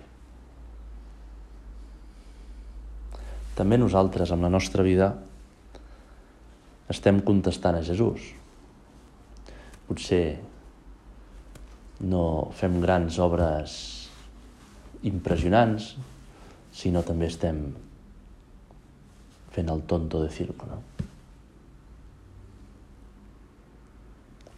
També 3.59 3.77
nosaltres, 3.81 4.31
amb 4.33 4.47
la 4.47 4.53
nostra 4.53 4.85
vida, 4.87 5.11
estem 6.90 7.21
contestant 7.27 7.79
a 7.79 7.83
Jesús. 7.87 8.31
Potser 9.88 10.25
no 12.07 12.25
fem 12.57 12.79
grans 12.81 13.19
obres 13.21 13.77
impressionants, 15.11 15.93
sinó 16.73 17.03
també 17.05 17.29
estem 17.29 17.64
fent 19.51 19.75
el 19.75 19.83
tonto 19.90 20.23
de 20.23 20.31
circo, 20.33 20.71
no? 20.71 20.81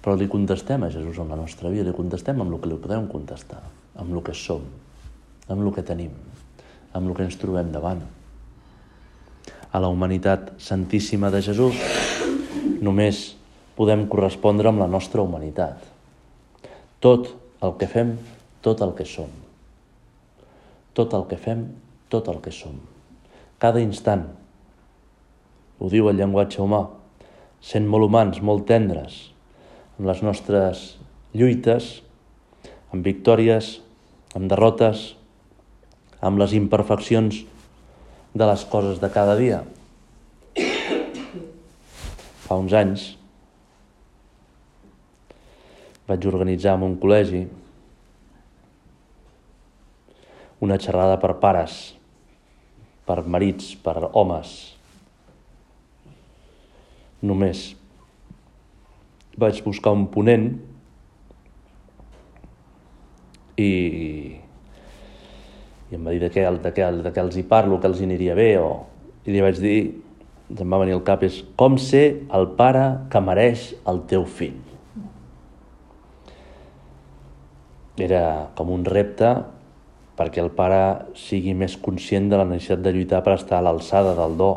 Però 0.03 0.17
li 0.19 0.27
contestem 0.27 0.83
a 0.83 0.91
Jesús 0.91 1.21
en 1.23 1.31
la 1.31 1.39
nostra 1.39 1.71
vida, 1.71 1.87
li 1.87 1.95
contestem 1.95 2.41
amb 2.43 2.51
el 2.51 2.61
que 2.61 2.71
li 2.73 2.79
podem 2.83 3.07
contestar, 3.11 3.61
amb 3.95 4.11
el 4.11 4.23
que 4.27 4.35
som, 4.35 4.65
amb 5.47 5.63
el 5.63 5.71
que 5.75 5.85
tenim, 5.87 6.11
amb 6.93 7.09
el 7.09 7.15
que 7.15 7.29
ens 7.29 7.39
trobem 7.39 7.71
davant. 7.71 8.03
A 9.73 9.81
la 9.81 9.89
humanitat 9.89 10.51
santíssima 10.61 11.31
de 11.31 11.41
Jesús 11.47 11.79
només 12.83 13.23
podem 13.79 14.05
correspondre 14.11 14.69
amb 14.69 14.83
la 14.83 14.91
nostra 14.91 15.23
humanitat. 15.23 15.79
Tot 17.01 17.31
el 17.63 17.79
que 17.79 17.87
fem, 17.87 18.17
tot 18.63 18.83
el 18.83 18.93
que 18.99 19.07
som. 19.07 19.31
Tot 20.93 21.15
el 21.17 21.25
que 21.31 21.39
fem, 21.41 21.65
tot 22.13 22.29
el 22.29 22.43
que 22.45 22.53
som. 22.53 22.77
Cada 23.63 23.81
instant, 23.81 24.27
ho 25.79 25.89
diu 25.91 26.11
el 26.11 26.19
llenguatge 26.19 26.61
humà, 26.63 26.85
sent 27.63 27.87
molt 27.89 28.11
humans, 28.11 28.43
molt 28.43 28.67
tendres, 28.69 29.32
amb 29.99 30.09
les 30.09 30.23
nostres 30.25 30.83
lluites, 31.37 32.03
amb 32.93 33.05
victòries, 33.05 33.79
amb 34.37 34.49
derrotes, 34.51 35.13
amb 36.21 36.41
les 36.41 36.55
imperfeccions 36.57 37.43
de 38.33 38.49
les 38.49 38.65
coses 38.73 39.01
de 39.03 39.11
cada 39.13 39.37
dia. 39.37 39.63
Fa 42.47 42.57
uns 42.61 42.73
anys 42.77 43.11
vaig 46.09 46.25
organitzar 46.29 46.77
en 46.77 46.87
un 46.89 46.97
col·legi 47.01 47.45
una 50.63 50.79
xerrada 50.79 51.19
per 51.19 51.35
pares, 51.43 51.77
per 53.07 53.23
marits, 53.27 53.73
per 53.83 53.97
homes, 54.13 54.53
només 57.23 57.65
vaig 59.41 59.63
buscar 59.65 59.93
un 59.97 60.07
ponent 60.13 60.51
i, 63.57 63.73
i 65.91 65.97
em 65.97 66.05
va 66.05 66.15
dir 66.15 66.23
de 66.23 66.31
què, 66.33 66.45
de, 66.65 66.73
què, 66.75 66.89
de 67.05 67.13
què 67.13 67.23
els 67.23 67.39
hi 67.39 67.45
parlo, 67.49 67.79
que 67.81 67.91
els 67.91 68.01
hi 68.01 68.09
aniria 68.09 68.37
bé, 68.39 68.51
o... 68.61 68.73
i 69.25 69.35
li 69.35 69.45
vaig 69.45 69.61
dir, 69.63 69.79
em 70.53 70.75
va 70.75 70.81
venir 70.83 70.97
al 70.97 71.05
cap, 71.07 71.25
és 71.25 71.43
com 71.57 71.79
ser 71.81 72.05
el 72.35 72.51
pare 72.59 72.85
que 73.13 73.23
mereix 73.25 73.71
el 73.89 74.03
teu 74.11 74.27
fill. 74.27 74.59
Era 78.03 78.53
com 78.57 78.73
un 78.73 78.87
repte 78.89 79.35
perquè 80.17 80.43
el 80.43 80.51
pare 80.57 81.13
sigui 81.17 81.55
més 81.57 81.77
conscient 81.81 82.29
de 82.29 82.39
la 82.41 82.47
necessitat 82.49 82.83
de 82.85 82.93
lluitar 82.95 83.23
per 83.25 83.37
estar 83.39 83.61
a 83.61 83.65
l'alçada 83.65 84.15
del 84.19 84.37
do 84.41 84.53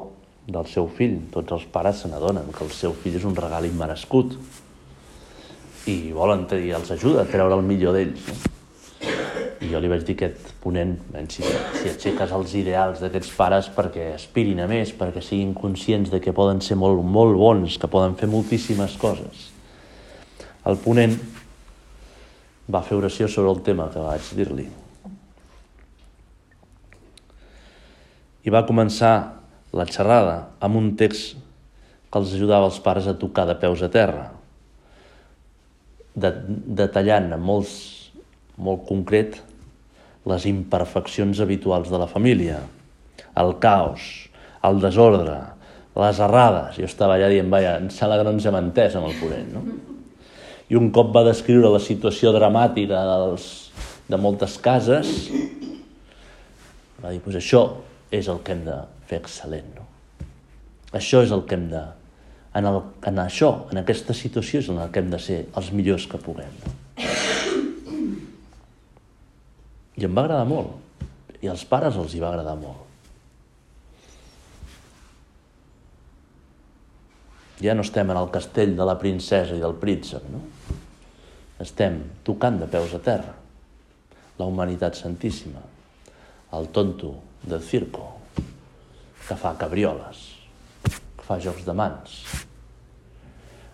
del 0.46 0.68
seu 0.70 0.86
fill. 0.92 1.18
Tots 1.34 1.56
els 1.56 1.64
pares 1.74 2.04
se 2.04 2.10
n'adonen 2.12 2.52
que 2.54 2.64
el 2.66 2.72
seu 2.76 2.94
fill 2.94 3.16
és 3.18 3.26
un 3.26 3.36
regal 3.38 3.66
immerescut 3.66 4.36
i 5.86 6.12
volen 6.14 6.48
i 6.58 6.72
els 6.74 6.92
ajuda 6.92 7.24
a 7.24 7.30
treure 7.30 7.56
el 7.58 7.66
millor 7.66 7.94
d'ells. 7.96 8.28
No? 8.28 8.54
I 9.66 9.70
jo 9.72 9.80
li 9.82 9.90
vaig 9.90 10.04
dir 10.06 10.16
aquest 10.18 10.50
ponent, 10.62 10.96
si, 11.32 11.42
si 11.42 11.90
aixeques 11.90 12.34
els 12.36 12.54
ideals 12.58 13.02
d'aquests 13.02 13.32
pares 13.38 13.70
perquè 13.74 14.12
aspirin 14.14 14.60
a 14.62 14.68
més, 14.70 14.92
perquè 14.98 15.24
siguin 15.24 15.54
conscients 15.58 16.12
de 16.14 16.20
que 16.22 16.34
poden 16.36 16.62
ser 16.62 16.78
molt, 16.78 17.02
molt 17.02 17.38
bons, 17.40 17.78
que 17.82 17.90
poden 17.90 18.18
fer 18.20 18.30
moltíssimes 18.30 18.98
coses. 19.02 19.50
El 20.66 20.78
ponent 20.82 21.16
va 22.72 22.82
fer 22.86 22.98
oració 22.98 23.30
sobre 23.30 23.54
el 23.54 23.62
tema 23.66 23.88
que 23.94 24.02
vaig 24.02 24.30
dir-li. 24.38 24.68
I 28.46 28.54
va 28.54 28.66
començar 28.66 29.16
la 29.74 29.86
xerrada 29.90 30.38
amb 30.62 30.78
un 30.78 30.94
text 30.98 31.38
que 32.12 32.22
els 32.22 32.34
ajudava 32.38 32.70
els 32.70 32.82
pares 32.82 33.08
a 33.10 33.18
tocar 33.18 33.48
de 33.50 33.58
peus 33.62 33.82
a 33.86 33.90
terra, 33.94 34.30
de, 36.16 36.32
detallant 36.82 37.34
amb 37.36 37.46
molts, 37.46 37.76
molt 38.58 38.86
concret 38.88 39.42
les 40.26 40.46
imperfeccions 40.50 41.42
habituals 41.44 41.92
de 41.92 42.00
la 42.02 42.08
família, 42.10 42.62
el 43.38 43.58
caos, 43.62 44.30
el 44.66 44.80
desordre, 44.82 45.38
les 45.96 46.22
errades. 46.24 46.80
Jo 46.80 46.88
estava 46.88 47.18
allà 47.18 47.30
dient, 47.32 47.52
vaja, 47.52 47.76
em 47.80 47.92
sembla 47.94 48.20
que 48.20 48.28
no 48.28 48.34
ens 48.36 48.48
hem 48.50 48.58
entès 48.60 48.98
amb 48.98 49.12
el 49.12 49.20
ponent, 49.20 49.52
no? 49.54 49.66
I 50.66 50.80
un 50.80 50.90
cop 50.90 51.12
va 51.14 51.22
descriure 51.28 51.70
la 51.70 51.82
situació 51.84 52.32
dramàtica 52.34 53.04
dels, 53.06 53.50
de 54.10 54.18
moltes 54.18 54.58
cases, 54.62 55.12
va 57.04 57.12
dir, 57.14 57.22
pues 57.22 57.38
això 57.38 57.68
és 58.14 58.30
el 58.32 58.42
que 58.42 58.56
hem 58.56 58.64
de 58.66 58.80
fer 59.10 59.22
excel·lent, 59.22 59.70
no? 59.78 59.86
Això 60.96 61.22
és 61.26 61.34
el 61.36 61.46
que 61.46 61.58
hem 61.58 61.70
de... 61.70 61.84
En, 62.56 62.64
el, 62.64 62.80
en 63.10 63.20
això, 63.20 63.52
en 63.72 63.82
aquesta 63.82 64.16
situació 64.16 64.62
és 64.64 64.72
en 64.72 64.80
que 64.88 65.02
hem 65.04 65.12
de 65.12 65.20
ser 65.20 65.42
els 65.60 65.72
millors 65.76 66.08
que 66.08 66.20
puguem. 66.22 66.54
I 69.96 70.08
em 70.08 70.16
va 70.16 70.24
agradar 70.24 70.48
molt. 70.48 70.72
I 71.44 71.52
als 71.52 71.66
pares 71.68 71.98
els 72.00 72.16
hi 72.16 72.22
va 72.24 72.32
agradar 72.32 72.56
molt. 72.60 72.84
Ja 77.64 77.76
no 77.76 77.84
estem 77.86 78.10
en 78.12 78.20
el 78.20 78.32
castell 78.32 78.76
de 78.76 78.88
la 78.88 78.98
princesa 79.00 79.56
i 79.56 79.62
del 79.64 79.76
príncep, 79.80 80.24
no? 80.32 80.42
Estem 81.64 82.02
tocant 82.28 82.60
de 82.60 82.68
peus 82.72 82.96
a 82.96 83.00
terra. 83.04 83.36
La 84.40 84.48
humanitat 84.48 85.00
santíssima. 85.00 85.64
El 86.56 86.68
tonto 86.76 87.14
del 87.44 87.64
circo, 87.64 88.10
que 89.28 89.36
fa 89.40 89.56
cabrioles, 89.58 90.35
fa 91.26 91.40
jocs 91.42 91.66
de 91.66 91.74
mans. 91.76 92.20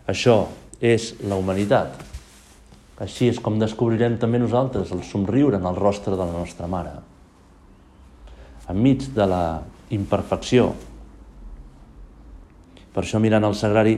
Això 0.10 0.46
és 0.82 1.12
la 1.28 1.38
humanitat, 1.38 2.00
així 3.02 3.32
és 3.32 3.40
com 3.42 3.58
descobrirem 3.62 4.18
també 4.22 4.40
nosaltres 4.42 4.92
el 4.94 5.02
somriure 5.06 5.58
en 5.58 5.66
el 5.66 5.78
rostre 5.78 6.14
de 6.14 6.22
la 6.22 6.32
nostra 6.32 6.70
mare. 6.70 6.94
Enmig 8.70 9.08
de 9.16 9.26
la 9.28 9.44
imperfecció. 9.92 10.72
Per 12.92 13.04
això, 13.04 13.20
mirant 13.24 13.48
el 13.48 13.58
sagrari, 13.58 13.98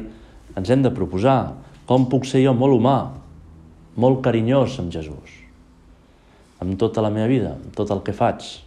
ens 0.55 0.69
hem 0.69 0.83
de 0.85 0.93
proposar 0.93 1.37
com 1.89 2.07
puc 2.09 2.25
ser 2.29 2.43
jo 2.45 2.53
molt 2.55 2.77
humà, 2.77 2.97
molt 3.99 4.21
carinyós 4.25 4.79
amb 4.81 4.93
Jesús, 4.93 5.39
amb 6.63 6.77
tota 6.79 7.03
la 7.03 7.11
meva 7.13 7.27
vida, 7.27 7.57
amb 7.57 7.75
tot 7.75 7.91
el 7.91 8.01
que 8.05 8.15
faig. 8.15 8.62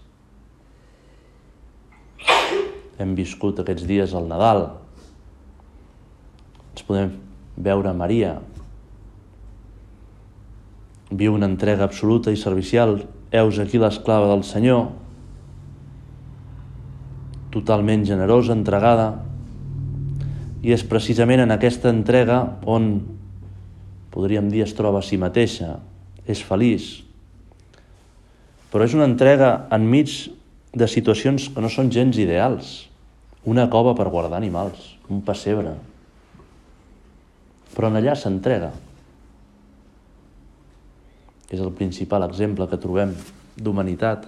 Hem 2.99 3.15
viscut 3.19 3.61
aquests 3.61 3.87
dies 3.89 4.15
al 4.17 4.29
Nadal. 4.31 4.67
Ens 6.73 6.85
podem 6.87 7.17
veure 7.57 7.93
Maria, 7.97 8.37
Viu 11.11 11.37
una 11.37 11.47
entrega 11.47 11.85
absoluta 11.87 12.33
i 12.35 12.39
servicial. 12.39 12.99
Heus 13.31 13.61
aquí 13.63 13.79
l'esclava 13.79 14.27
del 14.33 14.43
Senyor, 14.47 14.89
totalment 17.55 18.03
generosa, 18.07 18.57
entregada. 18.57 19.13
I 20.67 20.75
és 20.75 20.83
precisament 20.87 21.45
en 21.45 21.55
aquesta 21.55 21.93
entrega 21.95 22.41
on, 22.67 22.97
podríem 24.11 24.51
dir, 24.51 24.65
es 24.67 24.75
troba 24.75 24.99
a 24.99 25.07
si 25.07 25.19
mateixa, 25.21 25.77
és 26.27 26.43
feliç. 26.43 27.05
Però 28.73 28.83
és 28.83 28.97
una 28.99 29.07
entrega 29.07 29.69
enmig 29.71 30.17
de 30.77 30.89
situacions 30.91 31.49
que 31.55 31.62
no 31.65 31.71
són 31.73 31.89
gens 31.93 32.19
ideals. 32.21 32.87
Una 33.49 33.65
cova 33.73 33.95
per 33.97 34.11
guardar 34.12 34.37
animals, 34.37 34.93
un 35.09 35.23
pessebre. 35.25 35.73
Però 37.73 37.89
en 37.89 38.01
allà 38.01 38.17
s'entrega 38.19 38.73
és 41.47 41.61
el 41.62 41.71
principal 41.79 42.27
exemple 42.27 42.67
que 42.67 42.79
trobem 42.83 43.12
d'humanitat. 43.57 44.27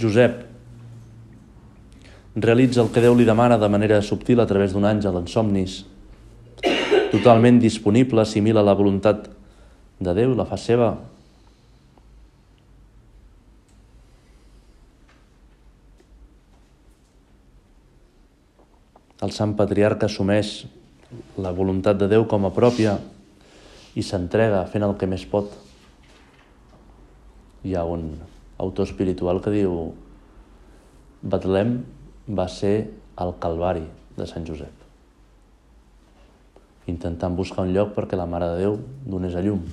Josep 0.00 0.44
realitza 2.34 2.82
el 2.82 2.90
que 2.94 3.02
Déu 3.02 3.16
li 3.18 3.26
demana 3.26 3.58
de 3.58 3.68
manera 3.68 4.00
subtil 4.02 4.40
a 4.40 4.46
través 4.46 4.72
d'un 4.72 4.86
àngel 4.86 5.18
en 5.18 5.26
somnis. 5.30 5.82
Totalment 7.10 7.60
disponible, 7.62 8.22
assimila 8.22 8.62
la 8.62 8.74
voluntat 8.74 9.28
de 10.00 10.14
Déu, 10.14 10.34
la 10.34 10.46
fa 10.46 10.58
seva. 10.58 10.94
El 19.24 19.32
sant 19.32 19.54
patriarca 19.56 20.08
assumeix 20.10 20.64
la 21.40 21.52
voluntat 21.56 21.96
de 21.96 22.08
Déu 22.10 22.26
com 22.28 22.44
a 22.44 22.52
pròpia 22.52 22.98
i 23.96 24.02
s'entrega 24.04 24.64
fent 24.68 24.84
el 24.84 24.96
que 25.00 25.08
més 25.08 25.24
pot. 25.30 25.48
Hi 27.64 27.72
ha 27.78 27.86
un 27.88 28.10
autor 28.60 28.90
espiritual 28.90 29.40
que 29.40 29.54
diu 29.54 29.78
Betlem 31.22 31.78
va 32.40 32.48
ser 32.52 32.74
el 33.24 33.32
Calvari 33.40 33.86
de 34.18 34.28
Sant 34.28 34.44
Josep. 34.44 34.84
Intentant 36.92 37.38
buscar 37.38 37.64
un 37.64 37.72
lloc 37.72 37.94
perquè 37.96 38.20
la 38.20 38.28
Mare 38.28 38.50
de 38.52 38.60
Déu 38.66 38.78
donés 39.08 39.38
a 39.38 39.44
llum. 39.46 39.64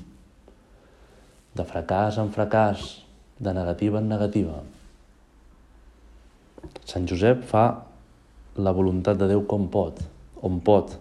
De 1.57 1.67
fracàs 1.67 2.21
en 2.23 2.31
fracàs 2.31 2.87
de 3.41 3.51
negativa 3.57 3.99
en 3.99 4.07
negativa. 4.15 4.61
Sant 6.87 7.09
Josep 7.09 7.43
fa 7.49 7.65
la 8.57 8.73
voluntat 8.75 9.19
de 9.19 9.29
Déu 9.31 9.45
com 9.47 9.69
pot 9.71 10.01
on 10.41 10.59
pot 10.59 10.97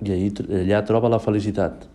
i 0.00 0.12
allà 0.14 0.84
troba 0.88 1.10
la 1.12 1.20
felicitat 1.20 1.88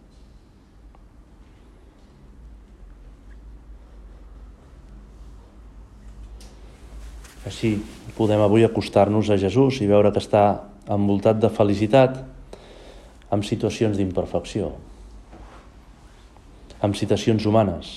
Així 7.45 7.75
podem 8.17 8.41
avui 8.41 8.65
acostar-nos 8.65 9.29
a 9.29 9.37
Jesús 9.37 9.77
i 9.85 9.89
veure 9.89 10.09
que 10.11 10.21
està 10.23 10.65
envoltat 10.89 11.37
de 11.41 11.51
felicitat 11.53 12.17
amb 13.35 13.45
situacions 13.45 13.97
d'imperfecció, 13.99 14.71
amb 16.81 16.97
situacions 16.97 17.45
humanes. 17.45 17.93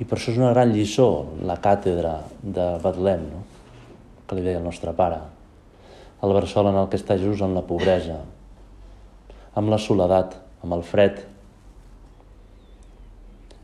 I 0.00 0.06
per 0.08 0.16
això 0.16 0.32
és 0.32 0.38
una 0.40 0.54
gran 0.54 0.72
lliçó 0.72 1.06
la 1.44 1.58
càtedra 1.60 2.14
de 2.40 2.66
Betlem, 2.80 3.26
no? 3.28 3.42
que 4.26 4.38
li 4.38 4.44
deia 4.46 4.60
el 4.60 4.64
nostre 4.64 4.94
pare. 4.96 5.18
El 6.24 6.32
bressol 6.36 6.70
en 6.70 6.78
el 6.80 6.88
que 6.88 6.96
està 7.00 7.18
Jesús 7.18 7.42
en 7.44 7.52
la 7.56 7.64
pobresa, 7.68 8.16
amb 9.56 9.72
la 9.72 9.78
soledat, 9.80 10.38
amb 10.64 10.76
el 10.76 10.84
fred. 10.86 11.20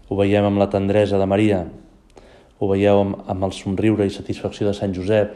Ho 0.09 0.21
veiem 0.21 0.49
amb 0.49 0.61
la 0.61 0.69
tendresa 0.73 1.21
de 1.21 1.29
Maria, 1.29 1.65
ho 2.59 2.69
veieu 2.71 3.01
amb, 3.01 3.19
amb 3.33 3.49
el 3.49 3.53
somriure 3.57 4.05
i 4.05 4.13
satisfacció 4.13 4.69
de 4.69 4.77
Sant 4.77 4.95
Josep, 4.97 5.35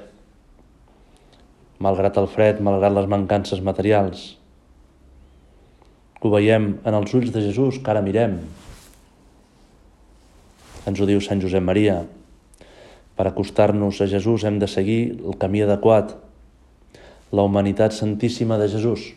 malgrat 1.81 2.17
el 2.21 2.29
fred, 2.29 2.61
malgrat 2.65 2.93
les 2.97 3.09
mancances 3.09 3.61
materials. 3.65 4.35
Ho 6.21 6.33
veiem 6.33 6.75
en 6.85 6.97
els 6.97 7.15
ulls 7.17 7.33
de 7.33 7.45
Jesús 7.45 7.81
que 7.81 7.93
ara 7.93 8.05
mirem. 8.05 8.37
Ens 10.89 11.01
ho 11.01 11.07
diu 11.09 11.21
Sant 11.21 11.41
Josep 11.43 11.65
Maria. 11.65 12.01
Per 13.17 13.27
acostar-nos 13.29 14.01
a 14.01 14.09
Jesús 14.09 14.45
hem 14.49 14.59
de 14.61 14.69
seguir 14.71 15.01
el 15.21 15.37
camí 15.41 15.61
adequat, 15.65 16.15
la 17.33 17.45
humanitat 17.45 17.93
santíssima 17.93 18.57
de 18.59 18.69
Jesús. 18.73 19.11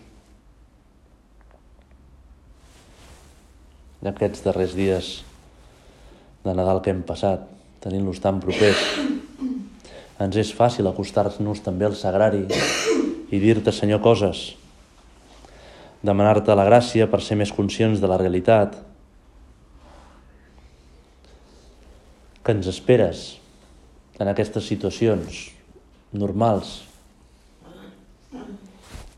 Aquests 4.04 4.44
darrers 4.44 4.74
dies 4.76 5.14
de 6.44 6.52
Nadal 6.52 6.82
que 6.84 6.92
hem 6.92 7.06
passat, 7.08 7.46
tenint-los 7.84 8.20
tan 8.20 8.42
propers. 8.44 8.82
Ens 10.20 10.36
és 10.40 10.52
fàcil 10.56 10.88
acostar-nos 10.90 11.64
també 11.64 11.88
al 11.88 11.96
sagrari 11.96 12.44
i 13.32 13.40
dir-te, 13.40 13.72
Senyor, 13.72 14.04
coses, 14.04 14.52
demanar-te 16.04 16.54
la 16.56 16.68
gràcia 16.68 17.08
per 17.10 17.22
ser 17.24 17.40
més 17.40 17.56
conscients 17.56 18.04
de 18.04 18.12
la 18.12 18.20
realitat, 18.20 18.76
que 22.44 22.52
ens 22.52 22.68
esperes 22.68 23.24
en 24.20 24.30
aquestes 24.30 24.68
situacions 24.68 25.46
normals, 26.14 26.82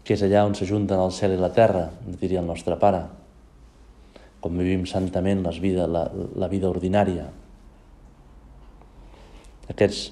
que 0.06 0.14
és 0.14 0.24
allà 0.24 0.46
on 0.46 0.54
s'ajunten 0.54 1.02
el 1.02 1.14
cel 1.14 1.34
i 1.34 1.40
la 1.42 1.50
terra, 1.54 1.88
diria 2.22 2.42
el 2.44 2.50
nostre 2.50 2.78
pare. 2.78 3.06
com 4.46 4.60
vivim 4.62 4.84
santament 4.86 5.40
les 5.42 5.58
vida, 5.58 5.88
la, 5.90 6.04
la 6.38 6.46
vida 6.46 6.68
ordinària. 6.70 7.24
Aquests 9.74 10.12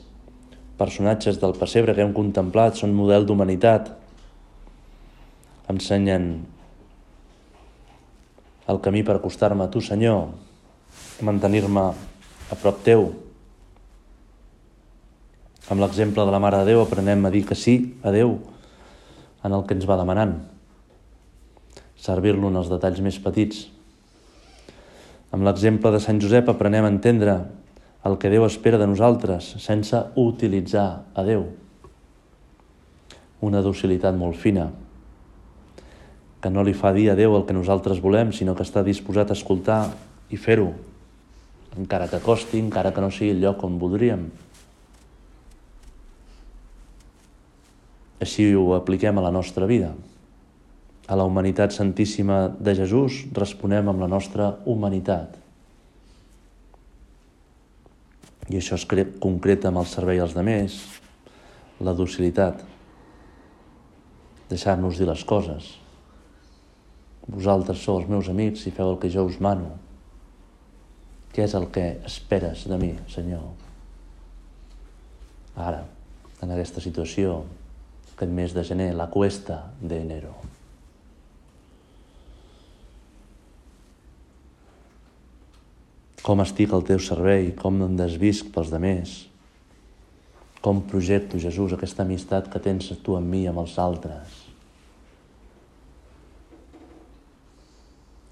personatges 0.80 1.38
del 1.38 1.54
pessebre 1.60 1.94
que 1.94 2.02
hem 2.02 2.16
contemplat 2.18 2.80
són 2.80 2.96
model 2.98 3.28
d'humanitat. 3.30 3.92
Ensenyen 5.70 6.26
el 8.74 8.82
camí 8.82 9.04
per 9.06 9.20
acostar-me 9.20 9.68
a 9.68 9.70
tu, 9.70 9.84
Senyor, 9.86 10.32
mantenir-me 11.22 11.86
a 12.54 12.58
prop 12.60 12.84
teu. 12.86 13.08
Amb 15.74 15.82
l'exemple 15.82 16.22
de 16.22 16.34
la 16.34 16.42
Mare 16.44 16.60
de 16.62 16.74
Déu 16.74 16.84
aprenem 16.84 17.26
a 17.26 17.32
dir 17.34 17.46
que 17.50 17.58
sí 17.58 17.96
a 18.06 18.14
Déu 18.14 18.36
en 19.44 19.56
el 19.56 19.66
que 19.66 19.74
ens 19.74 19.88
va 19.90 19.98
demanant. 19.98 20.36
Servir-lo 21.98 22.52
en 22.52 22.60
els 22.62 22.70
detalls 22.70 23.02
més 23.02 23.18
petits. 23.24 23.66
Amb 25.34 25.48
l'exemple 25.48 25.90
de 25.96 26.04
Sant 26.04 26.22
Josep 26.22 26.52
aprenem 26.52 26.86
a 26.86 26.94
entendre 26.94 27.40
el 28.06 28.20
que 28.22 28.30
Déu 28.30 28.46
espera 28.46 28.78
de 28.78 28.88
nosaltres 28.92 29.56
sense 29.64 30.06
utilitzar 30.20 30.88
a 31.16 31.26
Déu. 31.26 31.48
Una 33.44 33.64
docilitat 33.66 34.16
molt 34.16 34.38
fina, 34.40 34.70
que 36.44 36.52
no 36.52 36.64
li 36.64 36.76
fa 36.76 36.94
dir 36.94 37.10
a 37.10 37.18
Déu 37.18 37.34
el 37.40 37.48
que 37.48 37.56
nosaltres 37.56 38.04
volem, 38.04 38.36
sinó 38.36 38.54
que 38.54 38.68
està 38.68 38.84
disposat 38.84 39.32
a 39.32 39.40
escoltar 39.40 39.86
i 40.30 40.40
fer-ho, 40.40 40.74
encara 41.78 42.08
que 42.08 42.22
costi, 42.22 42.60
encara 42.62 42.94
que 42.94 43.02
no 43.02 43.12
sigui 43.12 43.34
el 43.34 43.42
lloc 43.42 43.64
on 43.66 43.78
voldríem. 43.82 44.28
Així 48.24 48.48
ho 48.56 48.72
apliquem 48.78 49.18
a 49.20 49.26
la 49.26 49.34
nostra 49.34 49.68
vida. 49.68 49.92
A 51.12 51.16
la 51.20 51.26
humanitat 51.28 51.74
santíssima 51.76 52.46
de 52.56 52.76
Jesús 52.78 53.26
responem 53.36 53.90
amb 53.92 54.00
la 54.00 54.08
nostra 54.08 54.54
humanitat. 54.70 55.40
I 58.52 58.60
això 58.60 58.78
es 58.80 58.88
concreta 59.24 59.70
amb 59.70 59.82
el 59.82 59.88
servei 59.90 60.20
als 60.20 60.36
demés, 60.36 60.78
la 61.84 61.96
docilitat, 61.96 62.62
deixar-nos 64.50 65.00
dir 65.00 65.08
les 65.10 65.24
coses. 65.28 65.74
Vosaltres 67.28 67.84
sou 67.84 68.00
els 68.00 68.10
meus 68.12 68.30
amics 68.32 68.68
i 68.68 68.76
feu 68.76 68.94
el 68.94 69.00
que 69.02 69.12
jo 69.12 69.26
us 69.28 69.40
mano. 69.44 69.72
Què 71.34 71.48
és 71.48 71.54
el 71.58 71.68
que 71.74 71.86
esperes 72.06 72.68
de 72.70 72.78
mi, 72.78 72.94
Senyor? 73.10 73.46
Ara, 75.58 75.84
en 76.46 76.54
aquesta 76.54 76.82
situació, 76.82 77.42
aquest 78.14 78.34
mes 78.34 78.54
de 78.54 78.66
gener, 78.68 78.92
la 78.98 79.10
cuesta 79.10 79.64
d'enero. 79.82 80.36
com 86.24 86.40
estic 86.40 86.72
al 86.72 86.86
teu 86.88 87.02
servei, 87.04 87.52
com 87.60 87.82
em 87.84 87.98
desvisc 88.00 88.48
pels 88.56 88.72
demés, 88.72 89.18
com 90.64 90.80
projecto, 90.88 91.36
Jesús, 91.36 91.76
aquesta 91.76 92.06
amistat 92.08 92.48
que 92.48 92.62
tens 92.64 92.88
tu 93.04 93.18
amb 93.18 93.28
mi 93.28 93.44
i 93.44 93.50
amb 93.52 93.60
els 93.66 93.76
altres. 93.84 94.38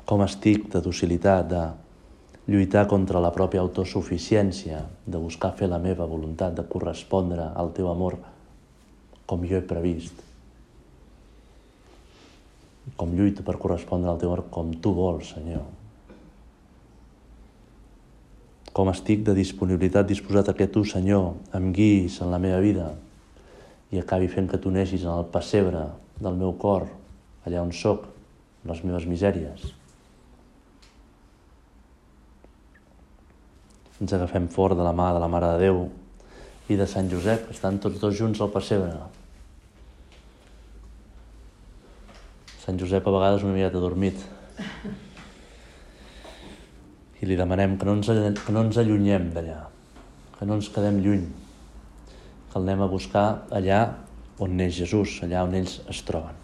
Com 0.08 0.24
estic 0.24 0.70
de 0.72 0.80
docilitat, 0.84 1.52
de 1.52 1.66
lluitar 2.48 2.88
contra 2.90 3.22
la 3.22 3.34
pròpia 3.36 3.62
autosuficiència, 3.62 4.82
de 5.06 5.22
buscar 5.22 5.54
fer 5.58 5.70
la 5.70 5.80
meva 5.80 6.08
voluntat, 6.10 6.56
de 6.58 6.66
correspondre 6.68 7.52
al 7.56 7.74
teu 7.78 7.92
amor 7.92 8.18
com 9.30 9.46
jo 9.48 9.60
he 9.60 9.66
previst. 9.66 10.26
Com 12.98 13.14
lluito 13.16 13.46
per 13.46 13.60
correspondre 13.62 14.10
al 14.10 14.20
teu 14.20 14.34
amor 14.34 14.48
com 14.50 14.74
tu 14.82 14.96
vols, 14.98 15.36
Senyor 15.36 15.70
com 18.72 18.90
estic 18.92 19.26
de 19.28 19.36
disponibilitat 19.36 20.08
disposat 20.08 20.52
a 20.52 20.56
que 20.56 20.68
tu, 20.72 20.86
Senyor, 20.88 21.34
em 21.58 21.72
guiïs 21.76 22.22
en 22.24 22.32
la 22.32 22.40
meva 22.40 22.62
vida 22.64 22.88
i 23.92 24.00
acabi 24.00 24.32
fent 24.32 24.48
que 24.48 24.60
tu 24.62 24.72
neixis 24.72 25.04
en 25.04 25.12
el 25.12 25.28
pessebre 25.34 25.84
del 26.24 26.38
meu 26.40 26.56
cor, 26.56 26.88
allà 27.44 27.64
on 27.66 27.74
sóc, 27.76 28.08
les 28.68 28.84
meves 28.88 29.08
misèries. 29.10 29.66
Ens 34.02 34.14
agafem 34.18 34.48
fort 34.50 34.74
de 34.74 34.82
la 34.82 34.96
mà 34.98 35.12
de 35.14 35.20
la 35.22 35.30
Mare 35.30 35.52
de 35.54 35.68
Déu 35.68 35.84
i 36.74 36.78
de 36.80 36.88
Sant 36.90 37.10
Josep, 37.12 37.44
que 37.46 37.54
estan 37.54 37.78
tots 37.84 38.00
dos 38.02 38.16
junts 38.18 38.42
al 38.42 38.50
pessebre. 38.50 38.96
Sant 42.64 42.82
Josep 42.82 43.06
a 43.06 43.14
vegades 43.14 43.46
una 43.46 43.54
miqueta 43.54 43.82
dormit 43.84 44.18
i 47.22 47.30
li 47.30 47.38
demanem 47.38 47.78
que 47.78 47.86
no 47.86 48.00
ens, 48.00 48.10
que 48.42 48.56
no 48.56 48.66
ens 48.66 48.82
allunyem 48.82 49.30
d'allà, 49.36 49.60
que 50.40 50.50
no 50.50 50.58
ens 50.58 50.72
quedem 50.74 50.98
lluny, 51.06 51.28
que 52.50 52.58
el 52.58 52.66
anem 52.66 52.82
a 52.82 52.90
buscar 52.90 53.28
allà 53.54 53.84
on 54.42 54.58
neix 54.58 54.82
Jesús, 54.82 55.20
allà 55.28 55.46
on 55.46 55.54
ells 55.62 55.78
es 55.94 56.02
troben. 56.08 56.42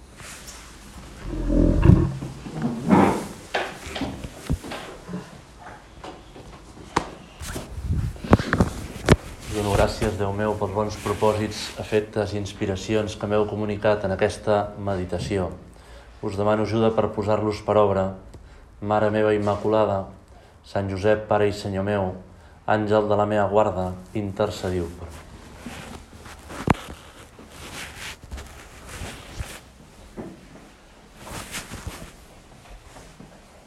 dono 9.58 9.74
gràcies, 9.74 10.07
Déu 10.18 10.32
meu, 10.34 10.56
pels 10.58 10.72
bons 10.74 10.96
propòsits, 11.04 11.58
efectes 11.78 12.32
i 12.34 12.40
inspiracions 12.40 13.14
que 13.22 13.28
m'heu 13.30 13.44
comunicat 13.46 14.08
en 14.08 14.16
aquesta 14.16 14.56
meditació. 14.88 15.52
Us 16.26 16.40
demano 16.40 16.66
ajuda 16.66 16.90
per 16.96 17.12
posar-los 17.14 17.62
per 17.68 17.78
obra. 17.78 18.08
Mare 18.82 19.12
meva 19.14 19.36
Immaculada, 19.38 20.00
Sant 20.66 20.90
Josep, 20.90 21.28
Pare 21.30 21.52
i 21.52 21.54
Senyor 21.54 21.86
meu, 21.92 22.10
àngel 22.66 23.14
de 23.14 23.22
la 23.22 23.30
meva 23.30 23.46
guarda, 23.54 23.88
intercediu 24.26 24.90
per 24.98 25.14
mi. 25.14 25.27